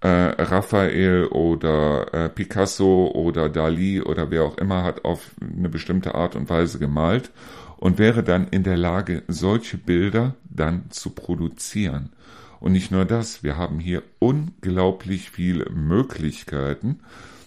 [0.00, 6.14] äh, Raphael oder äh, Picasso oder Dali oder wer auch immer hat auf eine bestimmte
[6.14, 7.30] Art und Weise gemalt
[7.76, 12.10] und wäre dann in der Lage, solche Bilder dann zu produzieren.
[12.60, 17.00] Und nicht nur das, wir haben hier unglaublich viele Möglichkeiten.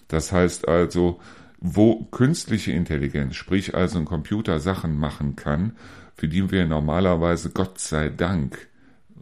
[0.08, 1.20] Das heißt also,
[1.60, 5.76] wo künstliche Intelligenz, sprich also ein Computer Sachen machen kann,
[6.16, 8.68] für die wir normalerweise Gott sei Dank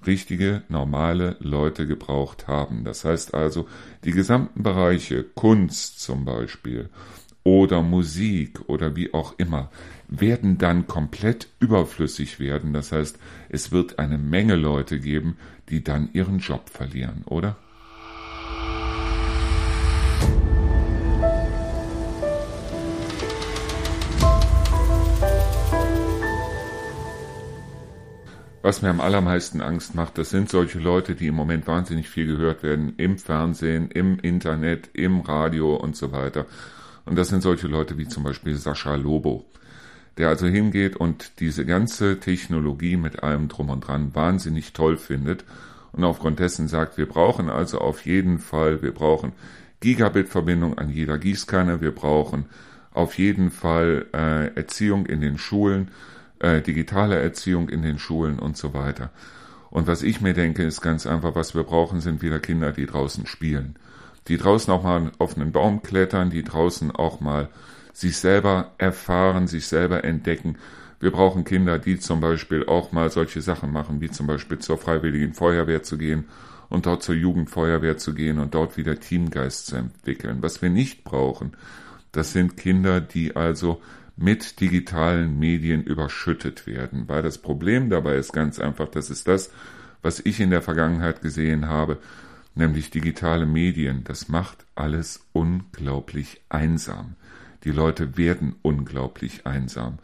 [0.07, 2.85] richtige, normale Leute gebraucht haben.
[2.85, 3.69] Das heißt also,
[4.05, 6.89] die gesamten Bereiche, Kunst zum Beispiel
[7.43, 9.71] oder Musik oder wie auch immer,
[10.09, 12.73] werden dann komplett überflüssig werden.
[12.73, 15.37] Das heißt, es wird eine Menge Leute geben,
[15.69, 17.57] die dann ihren Job verlieren, oder?
[28.63, 32.27] Was mir am allermeisten Angst macht, das sind solche Leute, die im Moment wahnsinnig viel
[32.27, 36.45] gehört werden, im Fernsehen, im Internet, im Radio und so weiter.
[37.07, 39.47] Und das sind solche Leute wie zum Beispiel Sascha Lobo,
[40.19, 45.47] der also hingeht und diese ganze Technologie mit allem drum und dran wahnsinnig toll findet
[45.93, 49.33] und aufgrund dessen sagt, wir brauchen also auf jeden Fall, wir brauchen
[49.81, 52.45] Gigabit-Verbindung an jeder Gießkanne, wir brauchen
[52.93, 55.89] auf jeden Fall äh, Erziehung in den Schulen,
[56.41, 59.11] äh, digitale Erziehung in den Schulen und so weiter.
[59.71, 62.87] Und was ich mir denke, ist ganz einfach, was wir brauchen, sind wieder Kinder, die
[62.87, 63.77] draußen spielen.
[64.29, 67.49] Die draußen auch mal auf einen Baum klettern, die draußen auch mal
[67.93, 70.57] sich selber erfahren, sich selber entdecken.
[70.99, 74.77] Wir brauchen Kinder, die zum Beispiel auch mal solche Sachen machen, wie zum Beispiel zur
[74.77, 76.25] Freiwilligen Feuerwehr zu gehen
[76.69, 80.39] und dort zur Jugendfeuerwehr zu gehen und dort wieder Teamgeist zu entwickeln.
[80.41, 81.53] Was wir nicht brauchen,
[82.13, 83.81] das sind Kinder, die also
[84.21, 87.05] mit digitalen Medien überschüttet werden.
[87.09, 89.51] Weil das Problem dabei ist ganz einfach, das ist das,
[90.03, 91.99] was ich in der Vergangenheit gesehen habe,
[92.55, 94.05] nämlich digitale Medien.
[94.05, 97.15] Das macht alles unglaublich einsam.
[97.65, 99.99] Die Leute werden unglaublich einsam.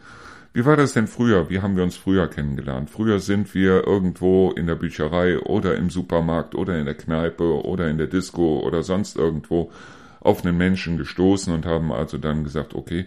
[0.55, 1.51] Wie war das denn früher?
[1.51, 2.89] Wie haben wir uns früher kennengelernt?
[2.89, 7.91] Früher sind wir irgendwo in der Bücherei oder im Supermarkt oder in der Kneipe oder
[7.91, 9.71] in der Disco oder sonst irgendwo
[10.21, 13.05] auf einen Menschen gestoßen und haben also dann gesagt, okay,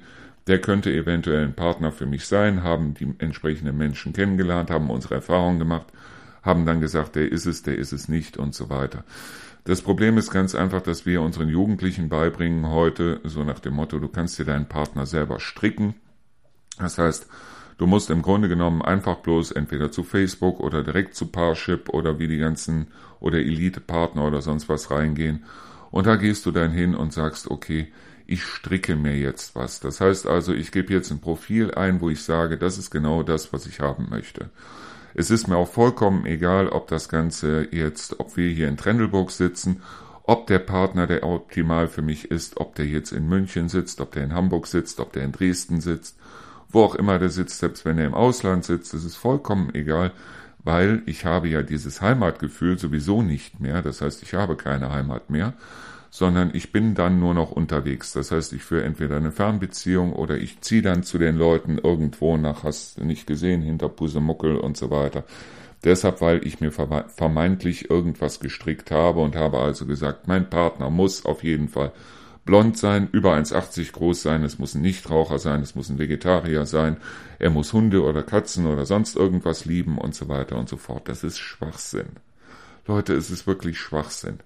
[0.50, 5.16] der könnte eventuell ein Partner für mich sein, haben die entsprechenden Menschen kennengelernt, haben unsere
[5.16, 5.88] Erfahrungen gemacht,
[6.42, 9.04] haben dann gesagt, der ist es, der ist es nicht und so weiter.
[9.64, 14.00] Das Problem ist ganz einfach, dass wir unseren Jugendlichen beibringen heute, so nach dem Motto,
[14.00, 15.94] du kannst dir deinen Partner selber stricken.
[16.80, 17.28] Das heißt,
[17.78, 22.20] Du musst im Grunde genommen einfach bloß entweder zu Facebook oder direkt zu Parship oder
[22.20, 22.88] wie die ganzen
[23.22, 25.46] oder Elite-Partner oder sonst was reingehen.
[25.90, 27.88] Und da gehst du dann hin und sagst, okay,
[28.30, 29.80] ich stricke mir jetzt was.
[29.80, 33.24] Das heißt also, ich gebe jetzt ein Profil ein, wo ich sage, das ist genau
[33.24, 34.50] das, was ich haben möchte.
[35.16, 39.32] Es ist mir auch vollkommen egal, ob das Ganze jetzt, ob wir hier in Trendelburg
[39.32, 39.82] sitzen,
[40.24, 44.12] ob der Partner, der optimal für mich ist, ob der jetzt in München sitzt, ob
[44.12, 46.16] der in Hamburg sitzt, ob der in Dresden sitzt,
[46.70, 50.12] wo auch immer der sitzt, selbst wenn er im Ausland sitzt, es ist vollkommen egal,
[50.64, 55.32] weil ich habe ja dieses Heimatgefühl sowieso nicht mehr, das heißt, ich habe keine Heimat
[55.32, 55.54] mehr,
[56.10, 58.14] sondern ich bin dann nur noch unterwegs.
[58.14, 62.38] Das heißt, ich führe entweder eine Fernbeziehung oder ich ziehe dann zu den Leuten irgendwo
[62.38, 65.24] nach, hast du nicht gesehen, hinter Pusemuckel und so weiter.
[65.84, 71.26] Deshalb, weil ich mir vermeintlich irgendwas gestrickt habe und habe also gesagt, mein Partner muss
[71.26, 71.94] auf jeden Fall
[72.44, 76.66] blond sein, über 1,80 groß sein, es muss ein Nichtraucher sein, es muss ein Vegetarier
[76.66, 76.98] sein,
[77.38, 81.08] er muss Hunde oder Katzen oder sonst irgendwas lieben und so weiter und so fort.
[81.08, 82.08] Das ist Schwachsinn.
[82.90, 84.40] Leute, es ist wirklich Schwachsinn.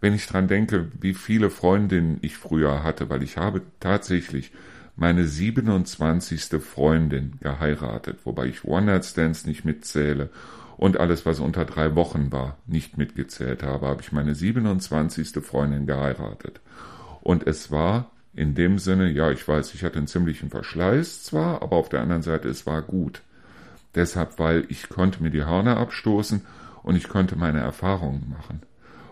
[0.00, 4.52] Wenn ich dran denke, wie viele Freundinnen ich früher hatte, weil ich habe tatsächlich
[4.96, 6.62] meine 27.
[6.62, 10.30] Freundin geheiratet, wobei ich One-Night-Stands nicht mitzähle
[10.78, 15.44] und alles, was unter drei Wochen war, nicht mitgezählt habe, habe ich meine 27.
[15.44, 16.62] Freundin geheiratet.
[17.20, 21.60] Und es war in dem Sinne, ja, ich weiß, ich hatte einen ziemlichen Verschleiß zwar,
[21.60, 23.20] aber auf der anderen Seite, es war gut.
[23.94, 26.40] Deshalb, weil ich konnte mir die Hörner abstoßen
[26.82, 28.62] und ich konnte meine Erfahrungen machen.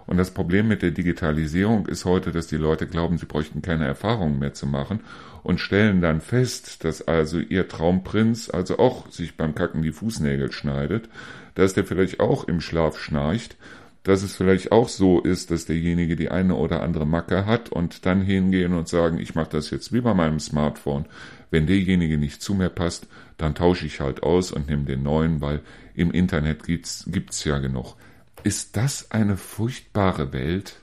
[0.07, 3.85] Und das Problem mit der Digitalisierung ist heute, dass die Leute glauben, sie bräuchten keine
[3.85, 5.01] Erfahrungen mehr zu machen
[5.43, 10.51] und stellen dann fest, dass also ihr Traumprinz also auch sich beim Kacken die Fußnägel
[10.51, 11.11] schneidet,
[11.55, 13.59] dass der vielleicht auch im Schlaf schnarcht,
[14.03, 18.07] dass es vielleicht auch so ist, dass derjenige die eine oder andere Macke hat und
[18.07, 21.05] dann hingehen und sagen, ich mache das jetzt wie bei meinem Smartphone.
[21.51, 25.43] Wenn derjenige nicht zu mir passt, dann tausche ich halt aus und nehme den neuen,
[25.43, 25.61] weil
[25.99, 27.97] im Internet gibt's, gibt's ja genug.
[28.45, 30.77] Ist das eine furchtbare Welt?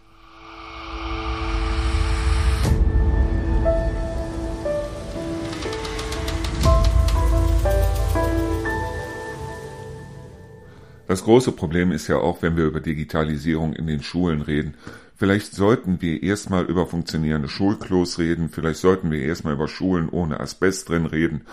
[11.07, 14.73] Das große Problem ist ja auch, wenn wir über Digitalisierung in den Schulen reden.
[15.15, 20.41] Vielleicht sollten wir erstmal über funktionierende Schulklos reden, vielleicht sollten wir erstmal über Schulen ohne
[20.41, 21.45] Asbest drin reden,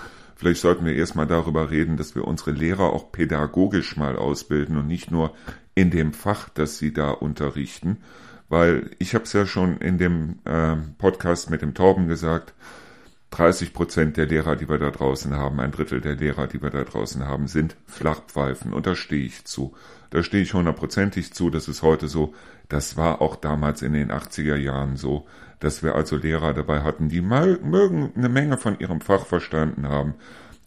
[0.42, 4.88] Vielleicht sollten wir erstmal darüber reden, dass wir unsere Lehrer auch pädagogisch mal ausbilden und
[4.88, 5.36] nicht nur
[5.76, 7.98] in dem Fach, das sie da unterrichten.
[8.48, 12.54] Weil ich habe es ja schon in dem äh, Podcast mit dem Tauben gesagt,
[13.30, 16.70] 30 Prozent der Lehrer, die wir da draußen haben, ein Drittel der Lehrer, die wir
[16.70, 18.72] da draußen haben, sind Flachpfeifen.
[18.72, 19.76] Und da stehe ich zu.
[20.10, 21.50] Da stehe ich hundertprozentig zu.
[21.50, 22.34] Das ist heute so.
[22.72, 25.26] Das war auch damals in den 80er Jahren so
[25.62, 29.88] dass wir also Lehrer dabei hatten, die mal mögen eine Menge von ihrem Fach verstanden
[29.88, 30.14] haben,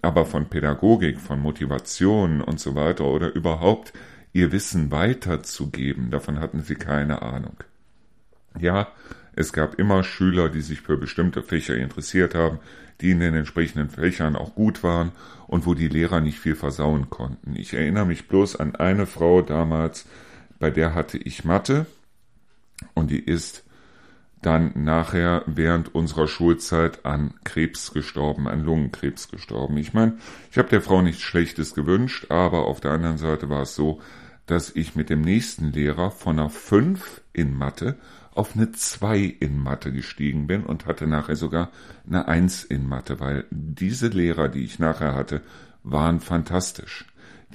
[0.02, 3.92] aber von Pädagogik, von Motivation und so weiter oder überhaupt
[4.32, 7.58] ihr Wissen weiterzugeben, davon hatten sie keine Ahnung.
[8.58, 8.88] Ja,
[9.36, 12.60] es gab immer Schüler, die sich für bestimmte Fächer interessiert haben,
[13.02, 15.12] die in den entsprechenden Fächern auch gut waren
[15.48, 17.58] und wo die Lehrer nicht viel versauen konnten.
[17.58, 20.06] Ich erinnere mich bloß an eine Frau damals,
[20.58, 21.86] bei der hatte ich Mathe
[22.94, 23.64] und die ist
[24.42, 29.78] dann nachher während unserer Schulzeit an Krebs gestorben, an Lungenkrebs gestorben.
[29.78, 30.18] Ich meine,
[30.52, 34.02] ich habe der Frau nichts Schlechtes gewünscht, aber auf der anderen Seite war es so,
[34.46, 37.98] dass ich mit dem nächsten Lehrer von einer 5 in Mathe
[38.36, 41.72] auf eine 2 in Mathe gestiegen bin und hatte nachher sogar
[42.06, 45.42] eine 1 in Mathe, weil diese Lehrer, die ich nachher hatte,
[45.84, 47.06] waren fantastisch.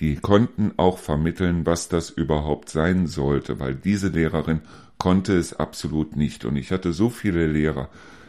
[0.00, 4.62] Die konnten auch vermitteln, was das überhaupt sein sollte, weil diese Lehrerin
[5.00, 6.44] konnte es absolut nicht.
[6.44, 7.88] Und ich hatte so viele Lehrer.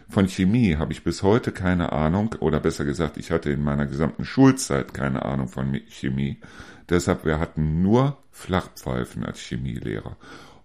[0.10, 3.86] Von Chemie habe ich bis heute keine Ahnung, oder besser gesagt, ich hatte in meiner
[3.86, 6.40] gesamten Schulzeit keine Ahnung von Chemie.
[6.90, 10.18] Deshalb, wir hatten nur Flachpfeifen als Chemielehrer.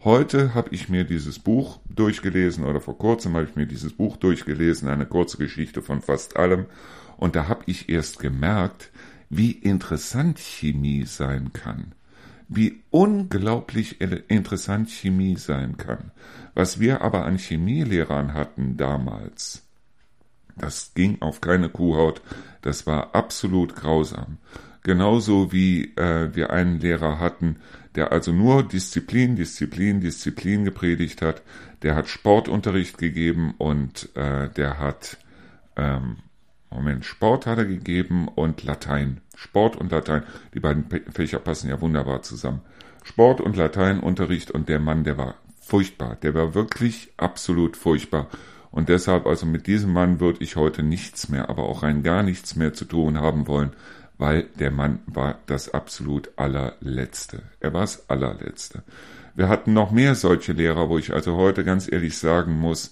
[0.03, 4.16] Heute habe ich mir dieses Buch durchgelesen, oder vor kurzem habe ich mir dieses Buch
[4.16, 6.66] durchgelesen, eine kurze Geschichte von fast allem.
[7.16, 8.90] Und da habe ich erst gemerkt,
[9.29, 11.97] wie interessant Chemie sein kann
[12.48, 16.11] wie unglaublich interessant Chemie sein kann.
[16.54, 19.62] Was wir aber an Chemielehrern hatten damals,
[20.56, 22.22] das ging auf keine Kuhhaut,
[22.62, 24.38] das war absolut grausam.
[24.82, 27.56] Genauso wie äh, wir einen Lehrer hatten,
[27.96, 31.42] der also nur Disziplin, Disziplin, Disziplin gepredigt hat,
[31.82, 35.18] der hat Sportunterricht gegeben und äh, der hat
[35.76, 36.18] ähm,
[36.70, 39.20] Moment, Sport hat er gegeben und Latein.
[39.37, 42.62] Sport und Latein, die beiden Fächer passen ja wunderbar zusammen.
[43.05, 46.16] Sport und Lateinunterricht und der Mann, der war furchtbar.
[46.22, 48.29] Der war wirklich absolut furchtbar.
[48.72, 52.22] Und deshalb, also mit diesem Mann würde ich heute nichts mehr, aber auch rein gar
[52.22, 53.72] nichts mehr zu tun haben wollen,
[54.18, 57.42] weil der Mann war das absolut allerletzte.
[57.61, 58.83] Er war das allerletzte.
[59.35, 62.90] Wir hatten noch mehr solche Lehrer, wo ich also heute ganz ehrlich sagen muss,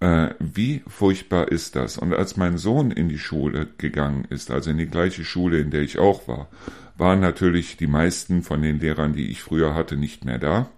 [0.00, 1.98] äh, wie furchtbar ist das?
[1.98, 5.70] Und als mein Sohn in die Schule gegangen ist, also in die gleiche Schule, in
[5.70, 6.48] der ich auch war,
[6.96, 10.68] waren natürlich die meisten von den Lehrern, die ich früher hatte, nicht mehr da.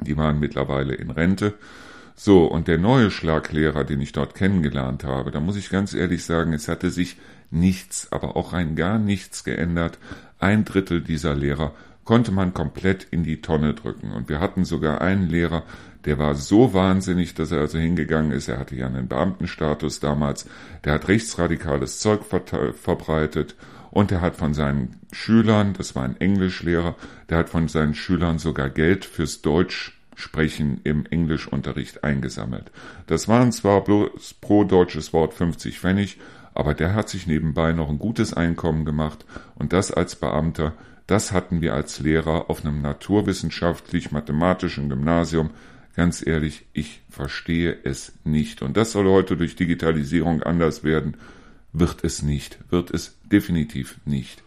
[0.00, 1.54] Die waren mittlerweile in Rente.
[2.14, 6.24] So, und der neue Schlaglehrer, den ich dort kennengelernt habe, da muss ich ganz ehrlich
[6.24, 7.16] sagen, es hatte sich
[7.50, 9.98] nichts, aber auch rein gar nichts geändert.
[10.38, 14.12] Ein Drittel dieser Lehrer konnte man komplett in die Tonne drücken.
[14.12, 15.64] Und wir hatten sogar einen Lehrer,
[16.06, 20.48] der war so wahnsinnig, dass er also hingegangen ist, er hatte ja einen Beamtenstatus damals,
[20.84, 23.56] der hat rechtsradikales Zeug verbreitet
[23.90, 26.94] und er hat von seinen Schülern, das war ein Englischlehrer,
[27.28, 32.70] der hat von seinen Schülern sogar Geld fürs Deutsch Sprechen im Englischunterricht eingesammelt.
[33.06, 36.18] Das waren zwar bloß pro deutsches Wort 50 Pfennig,
[36.54, 40.72] aber der hat sich nebenbei noch ein gutes Einkommen gemacht und das als Beamter,
[41.06, 45.50] das hatten wir als Lehrer auf einem naturwissenschaftlich-mathematischen Gymnasium.
[45.96, 48.60] Ganz ehrlich, ich verstehe es nicht.
[48.60, 51.16] Und das soll heute durch Digitalisierung anders werden.
[51.72, 52.58] Wird es nicht.
[52.68, 54.42] Wird es definitiv nicht.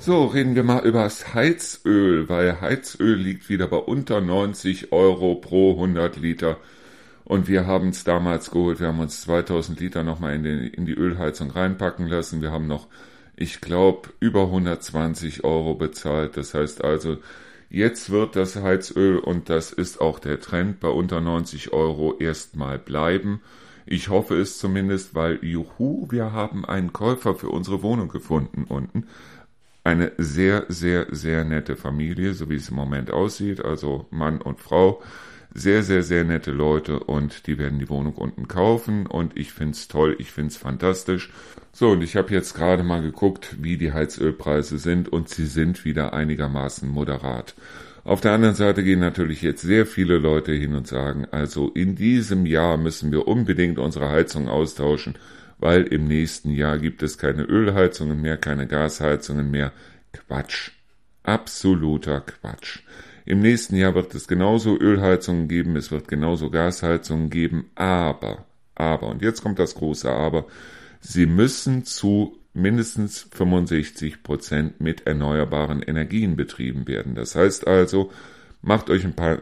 [0.00, 5.74] So, reden wir mal übers Heizöl, weil Heizöl liegt wieder bei unter 90 Euro pro
[5.74, 6.58] 100 Liter.
[7.32, 10.92] Und wir haben es damals geholt, wir haben uns 2000 Liter nochmal in, in die
[10.92, 12.42] Ölheizung reinpacken lassen.
[12.42, 12.88] Wir haben noch,
[13.36, 16.36] ich glaube, über 120 Euro bezahlt.
[16.36, 17.16] Das heißt also,
[17.70, 22.78] jetzt wird das Heizöl, und das ist auch der Trend, bei unter 90 Euro erstmal
[22.78, 23.40] bleiben.
[23.86, 29.06] Ich hoffe es zumindest, weil juhu, wir haben einen Käufer für unsere Wohnung gefunden unten
[29.84, 34.60] eine sehr, sehr, sehr nette Familie, so wie es im Moment aussieht, also Mann und
[34.60, 35.02] Frau.
[35.54, 39.86] Sehr, sehr, sehr nette Leute und die werden die Wohnung unten kaufen und ich find's
[39.86, 41.30] toll, ich find's fantastisch.
[41.72, 45.84] So, und ich habe jetzt gerade mal geguckt, wie die Heizölpreise sind und sie sind
[45.84, 47.54] wieder einigermaßen moderat.
[48.04, 51.96] Auf der anderen Seite gehen natürlich jetzt sehr viele Leute hin und sagen, also in
[51.96, 55.14] diesem Jahr müssen wir unbedingt unsere Heizung austauschen,
[55.58, 59.72] weil im nächsten Jahr gibt es keine Ölheizungen mehr, keine Gasheizungen mehr.
[60.12, 60.72] Quatsch.
[61.22, 62.80] Absoluter Quatsch.
[63.24, 69.08] Im nächsten Jahr wird es genauso Ölheizungen geben, es wird genauso Gasheizungen geben, aber, aber,
[69.08, 70.46] und jetzt kommt das große Aber,
[71.00, 77.14] sie müssen zu mindestens 65 Prozent mit erneuerbaren Energien betrieben werden.
[77.14, 78.10] Das heißt also,
[78.60, 79.38] macht euch ein paar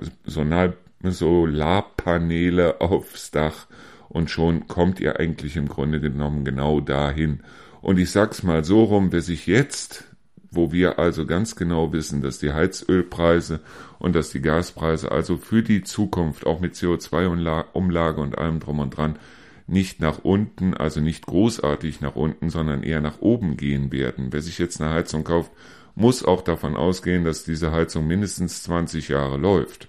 [1.05, 3.67] Solarpaneele aufs Dach
[4.09, 7.41] und schon kommt ihr eigentlich im Grunde genommen genau dahin.
[7.81, 10.05] Und ich sag's mal so rum, wer sich jetzt,
[10.51, 13.61] wo wir also ganz genau wissen, dass die Heizölpreise
[13.99, 18.97] und dass die Gaspreise also für die Zukunft auch mit CO2-Umlage und allem drum und
[18.97, 19.19] dran
[19.67, 24.29] nicht nach unten, also nicht großartig nach unten, sondern eher nach oben gehen werden.
[24.33, 25.53] Wer sich jetzt eine Heizung kauft,
[25.95, 29.89] muss auch davon ausgehen, dass diese Heizung mindestens 20 Jahre läuft.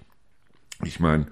[0.84, 1.26] Ich meine,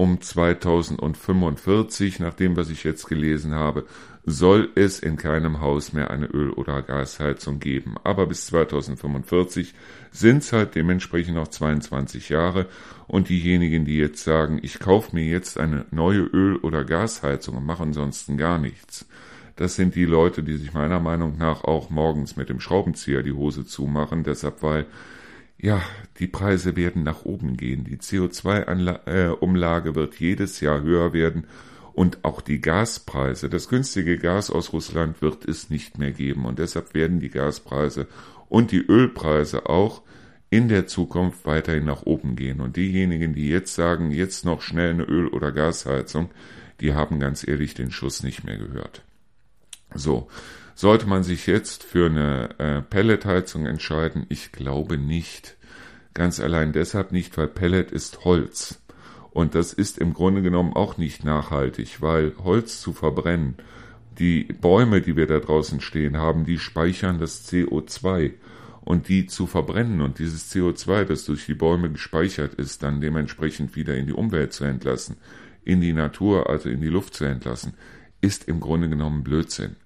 [0.00, 3.84] um 2045, nach dem, was ich jetzt gelesen habe,
[4.24, 7.96] soll es in keinem Haus mehr eine Öl- oder Gasheizung geben.
[8.02, 9.74] Aber bis 2045
[10.10, 12.64] sind es halt dementsprechend noch 22 Jahre.
[13.08, 17.66] Und diejenigen, die jetzt sagen, ich kaufe mir jetzt eine neue Öl- oder Gasheizung und
[17.66, 19.06] mache ansonsten gar nichts,
[19.56, 23.34] das sind die Leute, die sich meiner Meinung nach auch morgens mit dem Schraubenzieher die
[23.34, 24.24] Hose zumachen.
[24.24, 24.86] Deshalb, weil
[25.60, 25.82] ja,
[26.18, 27.84] die Preise werden nach oben gehen.
[27.84, 31.46] Die CO2-Umlage wird jedes Jahr höher werden
[31.92, 36.58] und auch die Gaspreise, das günstige Gas aus Russland wird es nicht mehr geben und
[36.58, 38.06] deshalb werden die Gaspreise
[38.48, 40.02] und die Ölpreise auch
[40.50, 42.60] in der Zukunft weiterhin nach oben gehen.
[42.60, 46.30] Und diejenigen, die jetzt sagen, jetzt noch schnell eine Öl- oder Gasheizung,
[46.80, 49.02] die haben ganz ehrlich den Schuss nicht mehr gehört.
[49.94, 50.28] So,
[50.80, 54.24] sollte man sich jetzt für eine äh, Pelletheizung entscheiden?
[54.30, 55.56] Ich glaube nicht.
[56.14, 58.80] Ganz allein deshalb nicht, weil Pellet ist Holz.
[59.30, 63.56] Und das ist im Grunde genommen auch nicht nachhaltig, weil Holz zu verbrennen,
[64.18, 68.32] die Bäume, die wir da draußen stehen haben, die speichern das CO2
[68.80, 73.76] und die zu verbrennen und dieses CO2, das durch die Bäume gespeichert ist, dann dementsprechend
[73.76, 75.16] wieder in die Umwelt zu entlassen,
[75.62, 77.74] in die Natur, also in die Luft zu entlassen,
[78.20, 79.76] ist im Grunde genommen Blödsinn.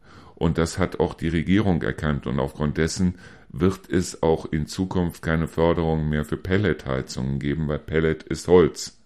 [0.44, 3.14] Und das hat auch die Regierung erkannt und aufgrund dessen
[3.48, 9.00] wird es auch in Zukunft keine Förderung mehr für Pelletheizungen geben, weil Pellet ist Holz.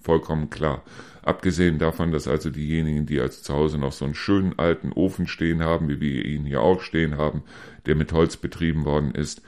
[0.00, 0.84] Vollkommen klar.
[1.20, 5.26] Abgesehen davon, dass also diejenigen, die also zu Hause noch so einen schönen alten Ofen
[5.26, 7.42] stehen haben, wie wir ihn hier auch stehen haben,
[7.86, 9.42] der mit Holz betrieben worden ist,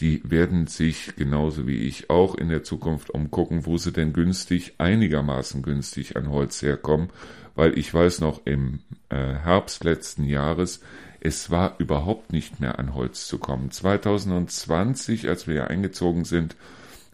[0.00, 4.74] die werden sich genauso wie ich auch in der Zukunft umgucken, wo sie denn günstig,
[4.78, 7.10] einigermaßen günstig an Holz herkommen,
[7.54, 8.80] weil ich weiß noch im
[9.10, 10.80] äh, Herbst letzten Jahres,
[11.20, 13.70] es war überhaupt nicht mehr an Holz zu kommen.
[13.70, 16.56] 2020, als wir hier eingezogen sind,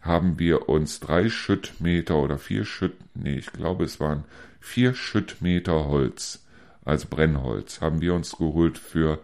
[0.01, 4.22] haben wir uns drei Schüttmeter oder vier Schütt, nee, ich glaube es waren
[4.61, 6.45] vier Schüttmeter Holz,
[6.84, 9.18] also Brennholz, haben wir uns geholt für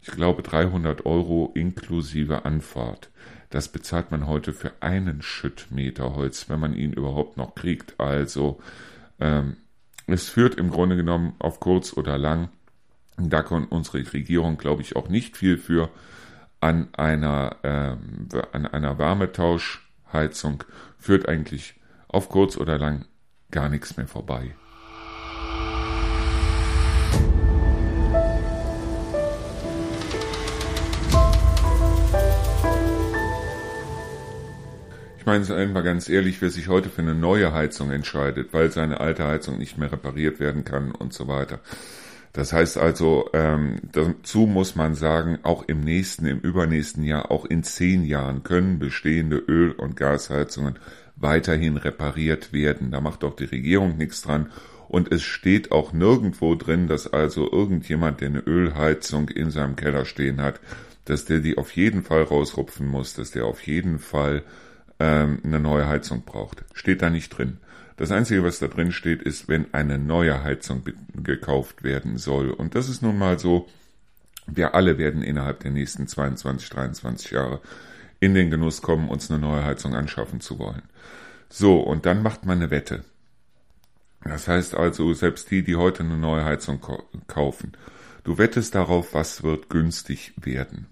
[0.00, 3.10] ich glaube 300 Euro inklusive Anfahrt.
[3.50, 7.98] Das bezahlt man heute für einen Schüttmeter Holz, wenn man ihn überhaupt noch kriegt.
[7.98, 8.60] Also
[9.20, 9.56] ähm,
[10.06, 12.48] es führt im Grunde genommen auf kurz oder lang,
[13.16, 15.90] da kann unsere Regierung, glaube ich, auch nicht viel für,
[16.60, 20.64] an einer, ähm, an einer Wärmetauschheizung
[20.98, 21.74] führt eigentlich
[22.08, 23.04] auf kurz oder lang
[23.50, 24.54] gar nichts mehr vorbei.
[35.28, 38.98] Meine es einfach ganz ehrlich, wer sich heute für eine neue Heizung entscheidet, weil seine
[38.98, 41.60] alte Heizung nicht mehr repariert werden kann und so weiter.
[42.32, 47.44] Das heißt also, ähm, dazu muss man sagen, auch im nächsten, im übernächsten Jahr, auch
[47.44, 50.78] in zehn Jahren können bestehende Öl- und Gasheizungen
[51.16, 52.90] weiterhin repariert werden.
[52.90, 54.50] Da macht auch die Regierung nichts dran.
[54.88, 60.06] Und es steht auch nirgendwo drin, dass also irgendjemand, der eine Ölheizung in seinem Keller
[60.06, 60.58] stehen hat,
[61.04, 64.42] dass der die auf jeden Fall rausrupfen muss, dass der auf jeden Fall
[65.00, 66.64] ähm, eine neue Heizung braucht.
[66.74, 67.58] Steht da nicht drin.
[67.96, 70.82] Das Einzige, was da drin steht, ist, wenn eine neue Heizung
[71.14, 72.50] gekauft werden soll.
[72.50, 73.68] Und das ist nun mal so,
[74.46, 77.60] wir alle werden innerhalb der nächsten 22, 23 Jahre
[78.20, 80.82] in den Genuss kommen, uns eine neue Heizung anschaffen zu wollen.
[81.48, 83.04] So, und dann macht man eine Wette.
[84.22, 86.80] Das heißt also, selbst die, die heute eine neue Heizung
[87.26, 87.72] kaufen,
[88.24, 90.86] du wettest darauf, was wird günstig werden.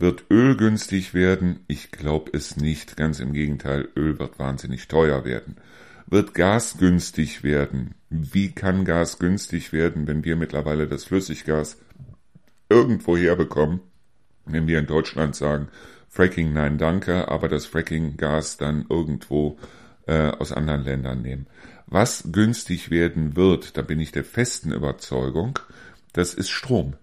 [0.00, 1.60] Wird Öl günstig werden?
[1.68, 2.96] Ich glaube es nicht.
[2.96, 5.56] Ganz im Gegenteil, Öl wird wahnsinnig teuer werden.
[6.06, 7.94] Wird Gas günstig werden?
[8.08, 11.76] Wie kann Gas günstig werden, wenn wir mittlerweile das Flüssiggas
[12.70, 13.80] irgendwo herbekommen?
[14.46, 15.68] Wenn wir in Deutschland sagen,
[16.08, 19.58] Fracking nein danke, aber das Fracking-Gas dann irgendwo
[20.06, 21.46] äh, aus anderen Ländern nehmen.
[21.86, 25.58] Was günstig werden wird, da bin ich der festen Überzeugung,
[26.14, 26.94] das ist Strom.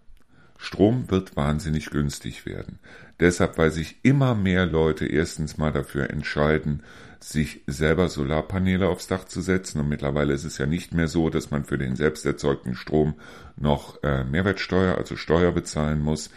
[0.58, 2.80] Strom wird wahnsinnig günstig werden.
[3.20, 6.84] Deshalb, weil sich immer mehr Leute erstens mal dafür entscheiden,
[7.20, 9.80] sich selber Solarpaneele aufs Dach zu setzen.
[9.80, 13.16] Und mittlerweile ist es ja nicht mehr so, dass man für den selbst erzeugten Strom
[13.56, 16.30] noch äh, Mehrwertsteuer, also Steuer bezahlen muss.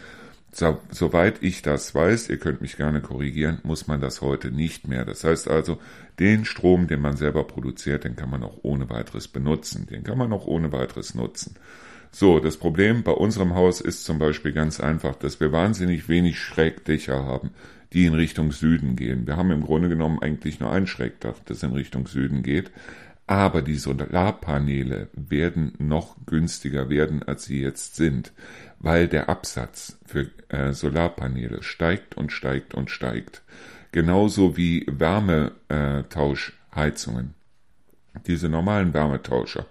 [0.53, 4.85] So, soweit ich das weiß, ihr könnt mich gerne korrigieren, muss man das heute nicht
[4.87, 5.05] mehr.
[5.05, 5.79] Das heißt also,
[6.19, 9.87] den Strom, den man selber produziert, den kann man auch ohne weiteres benutzen.
[9.87, 11.55] Den kann man auch ohne weiteres nutzen.
[12.13, 16.39] So, das Problem bei unserem Haus ist zum Beispiel ganz einfach, dass wir wahnsinnig wenig
[16.39, 17.51] Schrägdächer haben,
[17.93, 19.25] die in Richtung Süden gehen.
[19.25, 22.69] Wir haben im Grunde genommen eigentlich nur ein Schrägdach, das in Richtung Süden geht.
[23.27, 28.33] Aber die Solarpaneele werden noch günstiger werden, als sie jetzt sind,
[28.79, 33.41] weil der Absatz für äh, Solarpaneele steigt und steigt und steigt.
[33.93, 37.35] Genauso wie Wärmetauschheizungen.
[38.27, 39.65] Diese normalen Wärmetauscher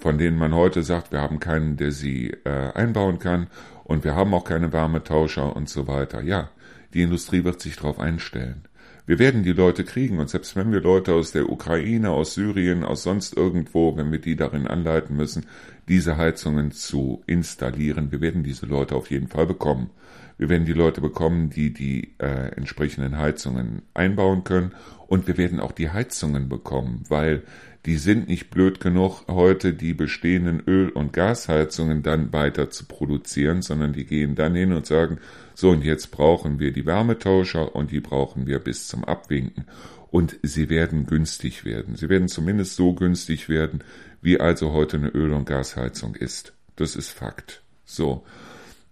[0.00, 3.48] von denen man heute sagt, wir haben keinen, der sie äh, einbauen kann
[3.84, 6.22] und wir haben auch keine Wärmetauscher und so weiter.
[6.22, 6.50] Ja,
[6.94, 8.62] die Industrie wird sich darauf einstellen.
[9.06, 12.84] Wir werden die Leute kriegen und selbst wenn wir Leute aus der Ukraine, aus Syrien,
[12.84, 15.46] aus sonst irgendwo, wenn wir die darin anleiten müssen,
[15.88, 19.90] diese Heizungen zu installieren, wir werden diese Leute auf jeden Fall bekommen.
[20.38, 24.72] Wir werden die Leute bekommen, die die äh, entsprechenden Heizungen einbauen können
[25.08, 27.42] und wir werden auch die Heizungen bekommen, weil
[27.86, 33.62] die sind nicht blöd genug, heute die bestehenden Öl- und Gasheizungen dann weiter zu produzieren,
[33.62, 35.18] sondern die gehen dann hin und sagen,
[35.54, 39.64] so und jetzt brauchen wir die Wärmetauscher und die brauchen wir bis zum Abwinken.
[40.10, 41.96] Und sie werden günstig werden.
[41.96, 43.82] Sie werden zumindest so günstig werden,
[44.20, 46.52] wie also heute eine Öl- und Gasheizung ist.
[46.76, 47.62] Das ist Fakt.
[47.84, 48.24] So.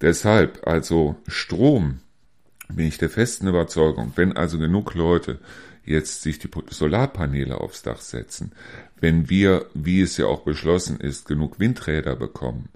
[0.01, 1.99] Deshalb, also Strom,
[2.69, 5.39] bin ich der festen Überzeugung, wenn also genug Leute
[5.89, 8.53] jetzt sich die Solarpaneele aufs Dach setzen,
[9.01, 12.69] wenn wir, wie es ja auch beschlossen ist, genug Windräder bekommen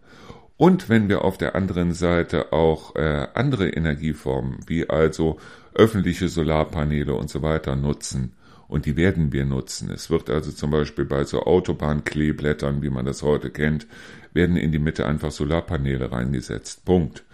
[0.62, 5.38] und wenn wir auf der anderen Seite auch äh, andere Energieformen, wie also
[5.74, 8.34] öffentliche Solarpaneele und so weiter nutzen,
[8.68, 9.90] und die werden wir nutzen.
[9.90, 13.88] Es wird also zum Beispiel bei so Autobahnkleeblättern, wie man das heute kennt,
[14.34, 16.84] werden in die Mitte einfach Solarpaneele reingesetzt.
[16.84, 17.24] Punkt.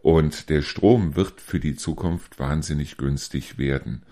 [0.00, 4.02] Und der Strom wird für die Zukunft wahnsinnig günstig werden.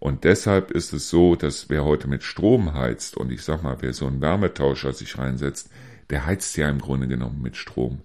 [0.00, 3.76] Und deshalb ist es so, dass wer heute mit Strom heizt, und ich sag mal,
[3.80, 5.70] wer so einen Wärmetauscher sich reinsetzt,
[6.08, 8.00] der heizt ja im Grunde genommen mit Strom.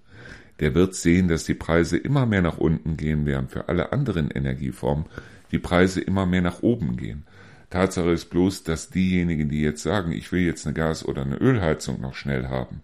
[0.59, 4.31] der wird sehen, dass die Preise immer mehr nach unten gehen, während für alle anderen
[4.31, 5.05] Energieformen
[5.51, 7.23] die Preise immer mehr nach oben gehen.
[7.69, 11.37] Tatsache ist bloß, dass diejenigen, die jetzt sagen, ich will jetzt eine Gas- oder eine
[11.37, 12.81] Ölheizung noch schnell haben,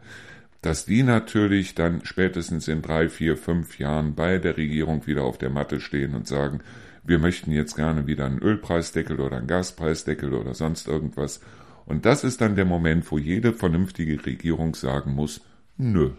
[0.62, 5.38] dass die natürlich dann spätestens in drei, vier, fünf Jahren bei der Regierung wieder auf
[5.38, 6.60] der Matte stehen und sagen,
[7.04, 11.42] wir möchten jetzt gerne wieder einen Ölpreisdeckel oder einen Gaspreisdeckel oder sonst irgendwas.
[11.86, 15.42] Und das ist dann der Moment, wo jede vernünftige Regierung sagen muss,
[15.78, 16.12] nö.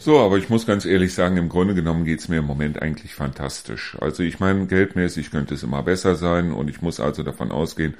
[0.00, 3.14] So, aber ich muss ganz ehrlich sagen, im Grunde genommen geht's mir im Moment eigentlich
[3.14, 3.96] fantastisch.
[4.00, 7.94] Also ich meine, geldmäßig könnte es immer besser sein und ich muss also davon ausgehen,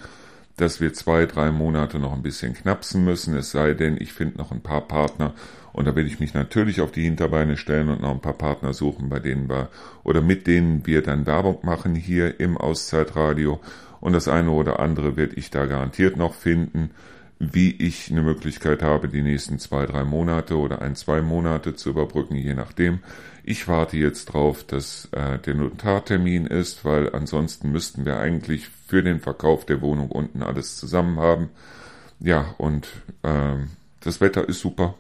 [0.59, 4.39] dass wir zwei, drei Monate noch ein bisschen knapsen müssen, es sei denn, ich finde
[4.39, 5.33] noch ein paar Partner
[5.73, 8.73] und da werde ich mich natürlich auf die Hinterbeine stellen und noch ein paar Partner
[8.73, 9.69] suchen, bei denen wir
[10.03, 13.61] oder mit denen wir dann Werbung machen hier im Auszeitradio.
[14.01, 16.91] Und das eine oder andere werde ich da garantiert noch finden
[17.39, 21.91] wie ich eine Möglichkeit habe, die nächsten zwei, drei Monate oder ein, zwei Monate zu
[21.91, 23.01] überbrücken, je nachdem.
[23.45, 29.03] Ich warte jetzt drauf, dass äh, der Notartermin ist, weil ansonsten müssten wir eigentlich für
[29.03, 31.51] den Verkauf der Wohnung unten alles zusammen haben.
[32.21, 32.89] Ja, und
[33.23, 33.57] äh,
[34.01, 34.95] das Wetter ist super.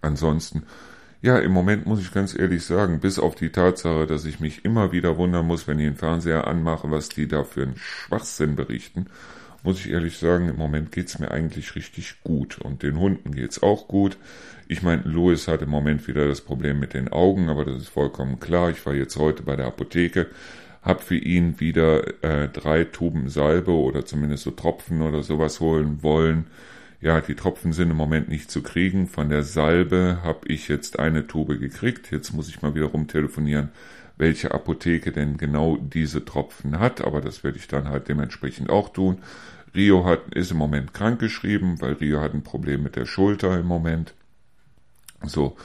[0.00, 0.62] Ansonsten,
[1.22, 4.64] ja, im Moment muss ich ganz ehrlich sagen, bis auf die Tatsache, dass ich mich
[4.64, 8.54] immer wieder wundern muss, wenn ich den Fernseher anmache, was die da für einen Schwachsinn
[8.54, 9.06] berichten
[9.66, 12.58] muss ich ehrlich sagen, im Moment geht's mir eigentlich richtig gut.
[12.58, 14.16] Und den Hunden geht's auch gut.
[14.68, 17.88] Ich meine, Louis hat im Moment wieder das Problem mit den Augen, aber das ist
[17.88, 18.70] vollkommen klar.
[18.70, 20.28] Ich war jetzt heute bei der Apotheke,
[20.82, 26.00] hab für ihn wieder äh, drei Tuben Salbe oder zumindest so Tropfen oder sowas holen
[26.04, 26.46] wollen.
[27.00, 29.08] Ja, die Tropfen sind im Moment nicht zu kriegen.
[29.08, 32.12] Von der Salbe habe ich jetzt eine Tube gekriegt.
[32.12, 33.70] Jetzt muss ich mal wieder rumtelefonieren,
[34.16, 37.00] welche Apotheke denn genau diese Tropfen hat.
[37.00, 39.18] Aber das werde ich dann halt dementsprechend auch tun.
[39.76, 43.66] Rio hat, ist im Moment krankgeschrieben, weil Rio hat ein Problem mit der Schulter im
[43.66, 44.14] Moment.
[45.22, 45.56] So.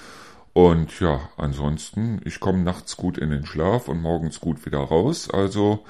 [0.53, 5.29] Und ja, ansonsten, ich komme nachts gut in den Schlaf und morgens gut wieder raus.
[5.29, 5.85] Also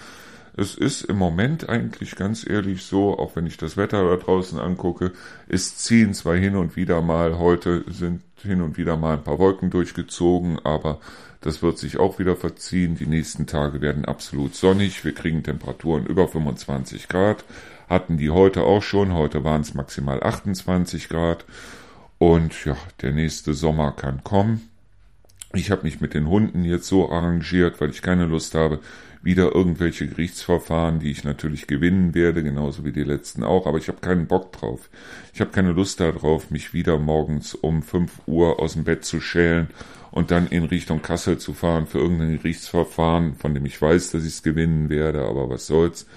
[0.56, 4.60] es ist im Moment eigentlich ganz ehrlich so, auch wenn ich das Wetter da draußen
[4.60, 5.14] angucke,
[5.48, 9.40] es ziehen zwar hin und wieder mal, heute sind hin und wieder mal ein paar
[9.40, 11.00] Wolken durchgezogen, aber
[11.40, 12.96] das wird sich auch wieder verziehen.
[12.96, 15.04] Die nächsten Tage werden absolut sonnig.
[15.04, 17.44] Wir kriegen Temperaturen über 25 Grad
[17.92, 19.14] hatten die heute auch schon.
[19.14, 21.46] Heute waren es maximal 28 Grad.
[22.18, 24.70] Und ja, der nächste Sommer kann kommen.
[25.54, 28.80] Ich habe mich mit den Hunden jetzt so arrangiert, weil ich keine Lust habe,
[29.22, 33.88] wieder irgendwelche Gerichtsverfahren, die ich natürlich gewinnen werde, genauso wie die letzten auch, aber ich
[33.88, 34.90] habe keinen Bock drauf.
[35.34, 39.20] Ich habe keine Lust darauf, mich wieder morgens um 5 Uhr aus dem Bett zu
[39.20, 39.68] schälen
[40.10, 44.24] und dann in Richtung Kassel zu fahren für irgendein Gerichtsverfahren, von dem ich weiß, dass
[44.24, 46.08] ich es gewinnen werde, aber was soll's.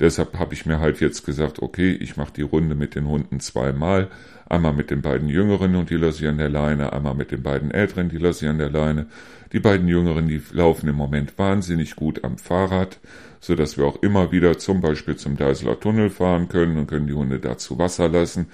[0.00, 3.40] Deshalb habe ich mir halt jetzt gesagt, okay, ich mache die Runde mit den Hunden
[3.40, 4.08] zweimal.
[4.48, 8.08] Einmal mit den beiden Jüngeren und die an der Leine, einmal mit den beiden Älteren,
[8.08, 9.06] die an der Leine.
[9.52, 12.98] Die beiden Jüngeren, die laufen im Moment wahnsinnig gut am Fahrrad,
[13.40, 17.06] so dass wir auch immer wieder zum Beispiel zum Deiseler Tunnel fahren können und können
[17.06, 18.46] die Hunde dazu Wasser lassen,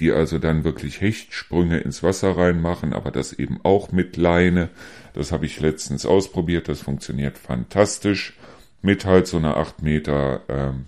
[0.00, 4.68] die also dann wirklich Hechtsprünge ins Wasser reinmachen, aber das eben auch mit Leine.
[5.14, 8.34] Das habe ich letztens ausprobiert, das funktioniert fantastisch
[8.82, 10.86] mit halt so einer 8 Meter, ähm,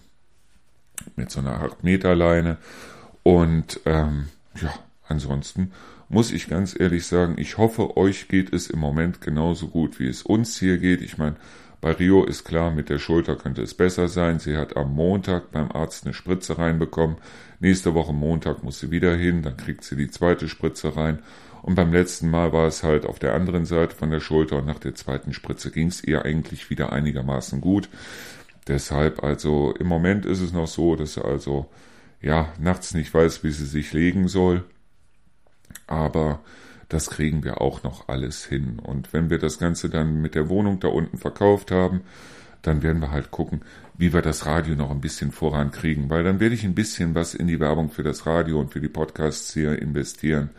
[1.16, 2.58] mit so einer 8 Meter Leine.
[3.22, 4.28] Und ähm,
[4.60, 4.72] ja,
[5.08, 5.72] ansonsten
[6.08, 10.08] muss ich ganz ehrlich sagen, ich hoffe, euch geht es im Moment genauso gut, wie
[10.08, 11.02] es uns hier geht.
[11.02, 11.36] Ich meine,
[11.80, 14.38] bei Rio ist klar, mit der Schulter könnte es besser sein.
[14.38, 17.16] Sie hat am Montag beim Arzt eine Spritze reinbekommen.
[17.58, 21.20] Nächste Woche Montag muss sie wieder hin, dann kriegt sie die zweite Spritze rein.
[21.62, 24.66] Und beim letzten Mal war es halt auf der anderen Seite von der Schulter und
[24.66, 27.88] nach der zweiten Spritze ging es ihr eigentlich wieder einigermaßen gut.
[28.66, 31.66] Deshalb also im Moment ist es noch so, dass sie also
[32.22, 34.64] ja nachts nicht weiß, wie sie sich legen soll.
[35.86, 36.40] Aber
[36.88, 38.78] das kriegen wir auch noch alles hin.
[38.78, 42.02] Und wenn wir das Ganze dann mit der Wohnung da unten verkauft haben,
[42.62, 43.62] dann werden wir halt gucken,
[43.96, 47.34] wie wir das Radio noch ein bisschen vorankriegen, weil dann werde ich ein bisschen was
[47.34, 50.50] in die Werbung für das Radio und für die Podcasts hier investieren.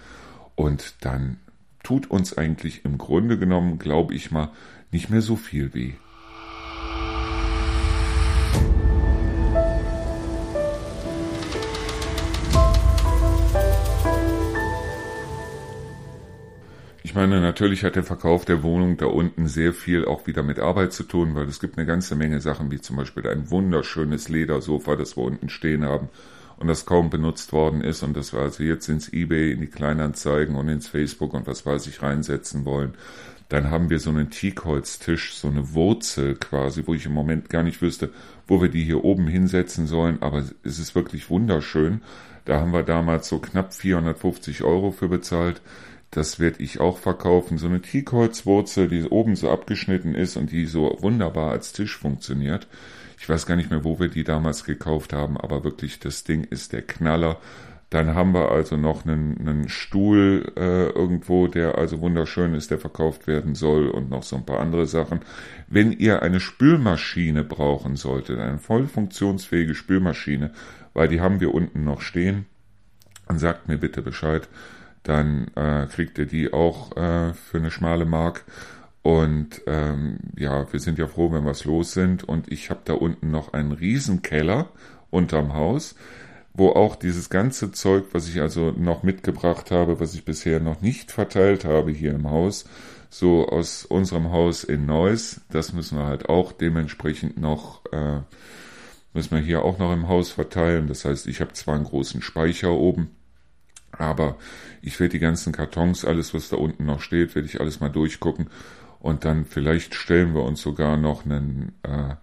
[0.61, 1.37] Und dann
[1.81, 4.51] tut uns eigentlich im Grunde genommen, glaube ich mal,
[4.91, 5.93] nicht mehr so viel weh.
[17.01, 20.59] Ich meine, natürlich hat der Verkauf der Wohnung da unten sehr viel auch wieder mit
[20.59, 24.29] Arbeit zu tun, weil es gibt eine ganze Menge Sachen, wie zum Beispiel ein wunderschönes
[24.29, 26.09] Ledersofa, das wir unten stehen haben
[26.61, 29.67] und das kaum benutzt worden ist und das wir also jetzt ins eBay, in die
[29.67, 32.93] Kleinanzeigen und ins Facebook und was weiß ich reinsetzen wollen.
[33.49, 37.63] Dann haben wir so einen Teakholztisch, so eine Wurzel quasi, wo ich im Moment gar
[37.63, 38.11] nicht wüsste,
[38.47, 42.01] wo wir die hier oben hinsetzen sollen, aber es ist wirklich wunderschön.
[42.45, 45.61] Da haben wir damals so knapp 450 Euro für bezahlt.
[46.11, 47.57] Das werde ich auch verkaufen.
[47.57, 52.67] So eine Teakholzwurzel, die oben so abgeschnitten ist und die so wunderbar als Tisch funktioniert.
[53.21, 56.43] Ich weiß gar nicht mehr, wo wir die damals gekauft haben, aber wirklich, das Ding
[56.43, 57.37] ist der Knaller.
[57.91, 62.79] Dann haben wir also noch einen, einen Stuhl äh, irgendwo, der also wunderschön ist, der
[62.79, 65.19] verkauft werden soll und noch so ein paar andere Sachen.
[65.67, 70.49] Wenn ihr eine Spülmaschine brauchen solltet, eine voll funktionsfähige Spülmaschine,
[70.95, 72.47] weil die haben wir unten noch stehen,
[73.27, 74.49] dann sagt mir bitte Bescheid.
[75.03, 78.45] Dann äh, kriegt ihr die auch äh, für eine schmale Mark.
[79.03, 82.23] Und ähm, ja, wir sind ja froh, wenn wir los sind.
[82.23, 84.69] Und ich habe da unten noch einen Riesenkeller
[85.09, 85.95] unterm Haus
[86.53, 90.81] wo auch dieses ganze Zeug, was ich also noch mitgebracht habe, was ich bisher noch
[90.81, 92.65] nicht verteilt habe hier im Haus,
[93.09, 98.19] so aus unserem Haus in Neuss, das müssen wir halt auch dementsprechend noch, äh,
[99.13, 100.87] müssen wir hier auch noch im Haus verteilen.
[100.87, 103.11] Das heißt, ich habe zwar einen großen Speicher oben,
[103.91, 104.37] aber
[104.81, 107.89] ich werde die ganzen Kartons, alles was da unten noch steht, werde ich alles mal
[107.89, 108.49] durchgucken
[109.01, 112.15] und dann vielleicht stellen wir uns sogar noch einen äh,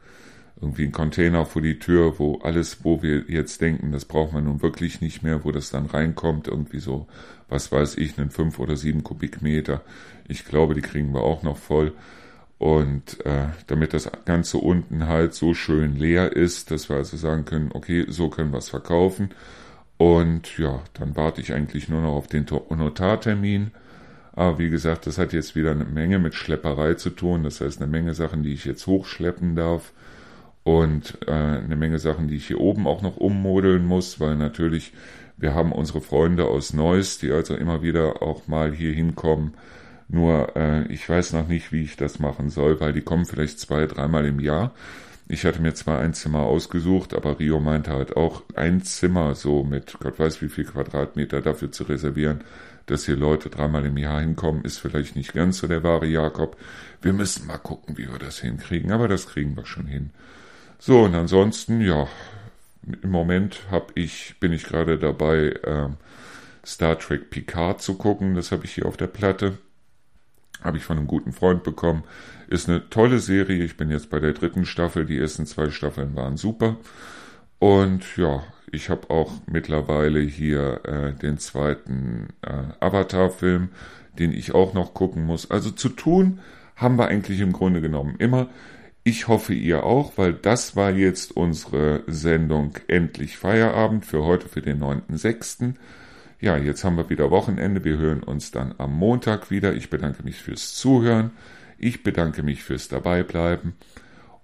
[0.61, 4.41] irgendwie ein Container vor die Tür, wo alles, wo wir jetzt denken, das brauchen wir
[4.41, 7.07] nun wirklich nicht mehr, wo das dann reinkommt, irgendwie so,
[7.49, 9.83] was weiß ich, einen fünf oder sieben Kubikmeter.
[10.27, 11.93] Ich glaube, die kriegen wir auch noch voll.
[12.59, 17.45] Und äh, damit das Ganze unten halt so schön leer ist, dass wir also sagen
[17.45, 19.31] können, okay, so können wir es verkaufen.
[19.97, 23.71] Und ja, dann warte ich eigentlich nur noch auf den Notartermin.
[24.39, 27.43] Aber wie gesagt, das hat jetzt wieder eine Menge mit Schlepperei zu tun.
[27.43, 29.93] Das heißt, eine Menge Sachen, die ich jetzt hochschleppen darf
[30.63, 34.93] und äh, eine Menge Sachen, die ich hier oben auch noch ummodeln muss, weil natürlich
[35.39, 39.55] wir haben unsere Freunde aus Neuss, die also immer wieder auch mal hier hinkommen.
[40.07, 43.59] Nur äh, ich weiß noch nicht, wie ich das machen soll, weil die kommen vielleicht
[43.59, 44.73] zwei, dreimal im Jahr.
[45.27, 49.65] Ich hatte mir zwar ein Zimmer ausgesucht, aber Rio meinte halt auch, ein Zimmer so
[49.65, 52.43] mit Gott weiß wie viel Quadratmeter dafür zu reservieren,
[52.91, 56.57] dass hier Leute dreimal im Jahr hinkommen, ist vielleicht nicht ganz so der wahre Jakob.
[57.01, 60.11] Wir müssen mal gucken, wie wir das hinkriegen, aber das kriegen wir schon hin.
[60.79, 62.09] So, und ansonsten, ja,
[63.03, 65.89] im Moment hab ich, bin ich gerade dabei, äh,
[66.65, 68.35] Star Trek Picard zu gucken.
[68.35, 69.59] Das habe ich hier auf der Platte.
[70.63, 72.05] Habe ich von einem guten Freund bekommen.
[72.49, 73.65] Ist eine tolle Serie.
[73.65, 75.07] Ich bin jetzt bei der dritten Staffel.
[75.07, 76.77] Die ersten zwei Staffeln waren super.
[77.59, 78.43] Und ja,
[78.73, 83.69] ich habe auch mittlerweile hier äh, den zweiten äh, Avatar-Film,
[84.19, 85.51] den ich auch noch gucken muss.
[85.51, 86.41] Also zu tun
[86.77, 88.49] haben wir eigentlich im Grunde genommen immer.
[89.05, 94.61] Ich hoffe ihr auch, weil das war jetzt unsere Sendung Endlich Feierabend für heute, für
[94.61, 95.75] den 9.6.
[96.41, 97.85] Ja, jetzt haben wir wieder Wochenende.
[97.85, 99.75] Wir hören uns dann am Montag wieder.
[99.75, 101.31] Ich bedanke mich fürs Zuhören.
[101.79, 103.75] Ich bedanke mich fürs Dabeibleiben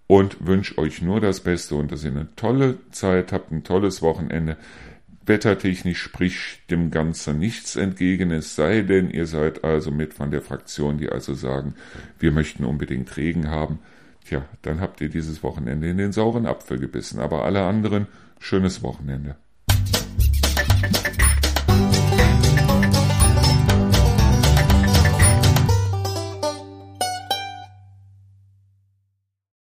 [0.06, 4.02] und wünsche euch nur das Beste und dass ihr eine tolle Zeit habt, ein tolles
[4.02, 4.56] Wochenende.
[5.26, 10.42] Wettertechnisch spricht dem Ganzen nichts entgegen, es sei denn, ihr seid also mit von der
[10.42, 11.74] Fraktion, die also sagen,
[12.18, 13.78] wir möchten unbedingt Regen haben.
[14.26, 17.20] Tja, dann habt ihr dieses Wochenende in den sauren Apfel gebissen.
[17.20, 18.06] Aber alle anderen,
[18.38, 19.36] schönes Wochenende.